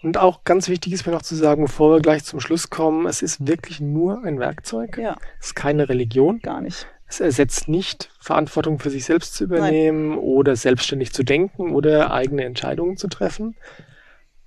und 0.02 0.18
auch 0.18 0.44
ganz 0.44 0.68
wichtig 0.68 0.92
ist 0.92 1.06
mir 1.06 1.12
noch 1.12 1.22
zu 1.22 1.34
sagen, 1.34 1.62
bevor 1.62 1.92
wir 1.92 2.00
gleich 2.00 2.24
zum 2.24 2.40
Schluss 2.40 2.70
kommen, 2.70 3.06
es 3.06 3.22
ist 3.22 3.46
wirklich 3.46 3.80
nur 3.80 4.22
ein 4.24 4.38
Werkzeug. 4.38 4.98
Ja. 4.98 5.16
Es 5.40 5.48
ist 5.48 5.54
keine 5.54 5.88
Religion. 5.88 6.40
Gar 6.40 6.60
nicht. 6.60 6.86
Es 7.08 7.20
ersetzt 7.20 7.68
nicht, 7.68 8.10
Verantwortung 8.20 8.78
für 8.80 8.90
sich 8.90 9.04
selbst 9.04 9.34
zu 9.34 9.44
übernehmen 9.44 10.10
Nein. 10.10 10.18
oder 10.18 10.56
selbstständig 10.56 11.12
zu 11.12 11.22
denken 11.22 11.72
oder 11.72 12.12
eigene 12.12 12.44
Entscheidungen 12.44 12.96
zu 12.96 13.06
treffen. 13.06 13.56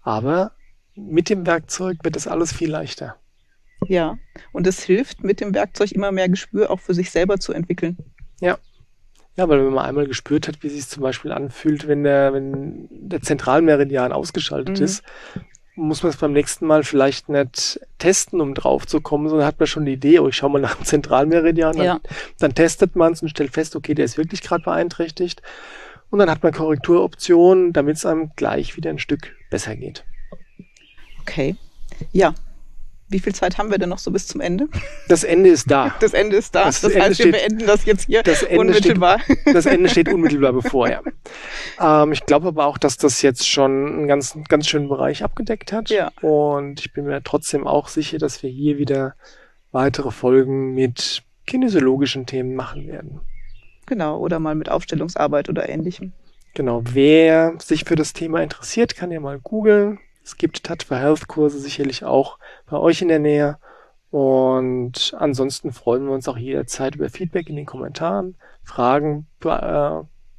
Aber 0.01 0.51
mit 1.07 1.29
dem 1.29 1.45
Werkzeug 1.45 1.97
wird 2.03 2.15
das 2.15 2.27
alles 2.27 2.53
viel 2.53 2.69
leichter. 2.69 3.15
Ja, 3.88 4.17
und 4.51 4.67
es 4.67 4.83
hilft 4.83 5.23
mit 5.23 5.39
dem 5.39 5.53
Werkzeug 5.53 5.91
immer 5.91 6.12
mehr 6.12 6.29
Gespür 6.29 6.69
auch 6.69 6.79
für 6.79 6.93
sich 6.93 7.12
selber 7.12 7.39
zu 7.39 7.53
entwickeln. 7.53 7.97
Ja. 8.41 8.57
Ja, 9.35 9.47
weil 9.47 9.65
wenn 9.65 9.73
man 9.73 9.85
einmal 9.85 10.05
gespürt 10.05 10.49
hat, 10.49 10.63
wie 10.63 10.69
sich 10.69 10.88
zum 10.88 11.01
Beispiel 11.01 11.31
anfühlt, 11.31 11.88
wenn 11.88 12.03
der, 12.03 12.33
wenn 12.33 12.89
der 12.91 13.21
Zentralmeridian 13.21 14.12
ausgeschaltet 14.12 14.79
mhm. 14.79 14.85
ist, 14.85 15.03
muss 15.75 16.03
man 16.03 16.09
es 16.09 16.17
beim 16.17 16.33
nächsten 16.33 16.67
Mal 16.67 16.83
vielleicht 16.83 17.29
nicht 17.29 17.79
testen, 17.99 18.41
um 18.41 18.53
drauf 18.53 18.85
zu 18.85 18.99
kommen, 18.99 19.29
sondern 19.29 19.47
hat 19.47 19.59
man 19.59 19.67
schon 19.67 19.85
die 19.85 19.93
Idee, 19.93 20.19
oh, 20.19 20.27
ich 20.27 20.35
schaue 20.35 20.49
mal 20.49 20.62
nach 20.62 20.75
dem 20.75 20.83
Zentralmeridian, 20.83 21.77
dann, 21.77 21.85
ja. 21.85 21.99
dann 22.39 22.53
testet 22.53 22.97
man 22.97 23.13
es 23.13 23.21
und 23.21 23.29
stellt 23.29 23.53
fest, 23.53 23.77
okay, 23.77 23.93
der 23.93 24.05
ist 24.05 24.17
wirklich 24.17 24.41
gerade 24.41 24.63
beeinträchtigt. 24.63 25.41
Und 26.09 26.19
dann 26.19 26.29
hat 26.29 26.43
man 26.43 26.51
Korrekturoptionen, 26.51 27.71
damit 27.71 27.97
es 27.97 28.05
einem 28.05 28.31
gleich 28.35 28.75
wieder 28.75 28.89
ein 28.89 28.99
Stück 28.99 29.35
besser 29.49 29.75
geht. 29.75 30.03
Okay. 31.29 31.55
Ja, 32.11 32.33
wie 33.09 33.19
viel 33.19 33.33
Zeit 33.33 33.57
haben 33.57 33.71
wir 33.71 33.79
denn 33.79 33.89
noch 33.89 33.97
so 33.97 34.11
bis 34.11 34.27
zum 34.27 34.39
Ende? 34.39 34.67
Das 35.07 35.23
Ende 35.23 35.49
ist 35.49 35.69
da. 35.69 35.95
Das 35.99 36.13
Ende 36.13 36.37
ist 36.37 36.53
da. 36.53 36.65
Das, 36.65 36.81
das 36.81 36.95
heißt, 36.95 37.15
steht, 37.15 37.25
wir 37.25 37.31
beenden 37.33 37.65
das 37.65 37.85
jetzt 37.85 38.05
hier 38.05 38.21
das 38.21 38.43
Ende 38.43 38.59
unmittelbar. 38.59 39.19
Steht, 39.21 39.39
das 39.55 39.65
Ende 39.65 39.89
steht 39.89 40.09
unmittelbar 40.09 40.53
bevor, 40.53 40.89
ja. 40.89 41.01
Ähm, 41.81 42.11
ich 42.11 42.25
glaube 42.25 42.49
aber 42.49 42.65
auch, 42.65 42.77
dass 42.77 42.97
das 42.97 43.21
jetzt 43.21 43.47
schon 43.47 43.87
einen 43.87 44.07
ganz, 44.07 44.37
ganz 44.49 44.67
schönen 44.67 44.89
Bereich 44.89 45.23
abgedeckt 45.23 45.71
hat. 45.71 45.89
Ja. 45.89 46.11
Und 46.21 46.81
ich 46.81 46.93
bin 46.93 47.05
mir 47.05 47.23
trotzdem 47.23 47.65
auch 47.65 47.87
sicher, 47.87 48.17
dass 48.17 48.43
wir 48.43 48.49
hier 48.49 48.77
wieder 48.77 49.15
weitere 49.71 50.11
Folgen 50.11 50.73
mit 50.75 51.23
kinesiologischen 51.47 52.25
Themen 52.25 52.53
machen 52.55 52.87
werden. 52.87 53.21
Genau, 53.85 54.19
oder 54.19 54.39
mal 54.39 54.55
mit 54.55 54.69
Aufstellungsarbeit 54.69 55.47
oder 55.49 55.69
ähnlichem. 55.69 56.11
Genau, 56.53 56.81
wer 56.83 57.55
sich 57.59 57.85
für 57.85 57.95
das 57.95 58.11
Thema 58.13 58.43
interessiert, 58.43 58.95
kann 58.95 59.11
ja 59.11 59.21
mal 59.21 59.39
googeln 59.39 59.99
es 60.23 60.38
gibt 60.38 60.63
Tatva 60.63 60.97
Health 60.97 61.27
Kurse 61.27 61.60
sicherlich 61.60 62.03
auch 62.03 62.38
bei 62.69 62.77
euch 62.77 63.01
in 63.01 63.08
der 63.08 63.19
Nähe. 63.19 63.58
Und 64.12 65.15
ansonsten 65.17 65.71
freuen 65.71 66.05
wir 66.05 66.13
uns 66.13 66.27
auch 66.27 66.38
jederzeit 66.38 66.95
über 66.95 67.10
Feedback 67.10 67.49
in 67.49 67.55
den 67.55 67.65
Kommentaren. 67.65 68.36
Fragen 68.63 69.27
äh, 69.43 69.91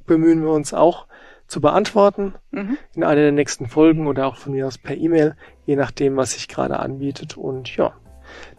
bemühen 0.05 0.43
wir 0.43 0.51
uns 0.51 0.73
auch 0.73 1.07
zu 1.47 1.59
beantworten 1.59 2.33
mhm. 2.51 2.77
in 2.95 3.03
einer 3.03 3.21
der 3.21 3.31
nächsten 3.31 3.67
Folgen 3.67 4.07
oder 4.07 4.27
auch 4.27 4.37
von 4.37 4.53
mir 4.53 4.67
aus 4.67 4.77
per 4.77 4.95
E-Mail, 4.95 5.35
je 5.65 5.75
nachdem, 5.75 6.15
was 6.15 6.31
sich 6.31 6.47
gerade 6.47 6.79
anbietet. 6.79 7.37
Und 7.37 7.75
ja, 7.75 7.93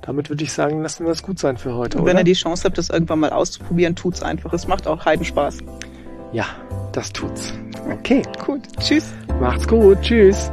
damit 0.02 0.28
würde 0.28 0.44
ich 0.44 0.52
sagen, 0.52 0.82
lassen 0.82 1.04
wir 1.04 1.12
es 1.12 1.22
gut 1.22 1.38
sein 1.38 1.56
für 1.56 1.74
heute. 1.74 1.98
Und 1.98 2.04
wenn 2.04 2.12
oder? 2.12 2.20
ihr 2.20 2.24
die 2.24 2.32
Chance 2.34 2.64
habt, 2.64 2.76
das 2.76 2.90
irgendwann 2.90 3.20
mal 3.20 3.30
auszuprobieren, 3.30 3.96
tut's 3.96 4.22
einfach. 4.22 4.52
Es 4.52 4.66
macht 4.66 4.86
auch 4.86 5.04
Heidenspaß. 5.04 5.58
Ja, 6.32 6.46
das 6.92 7.12
tut's. 7.12 7.54
Okay. 7.90 8.22
Gut. 8.44 8.62
Tschüss. 8.78 9.12
Macht's 9.40 9.66
gut. 9.66 10.00
Tschüss. 10.02 10.50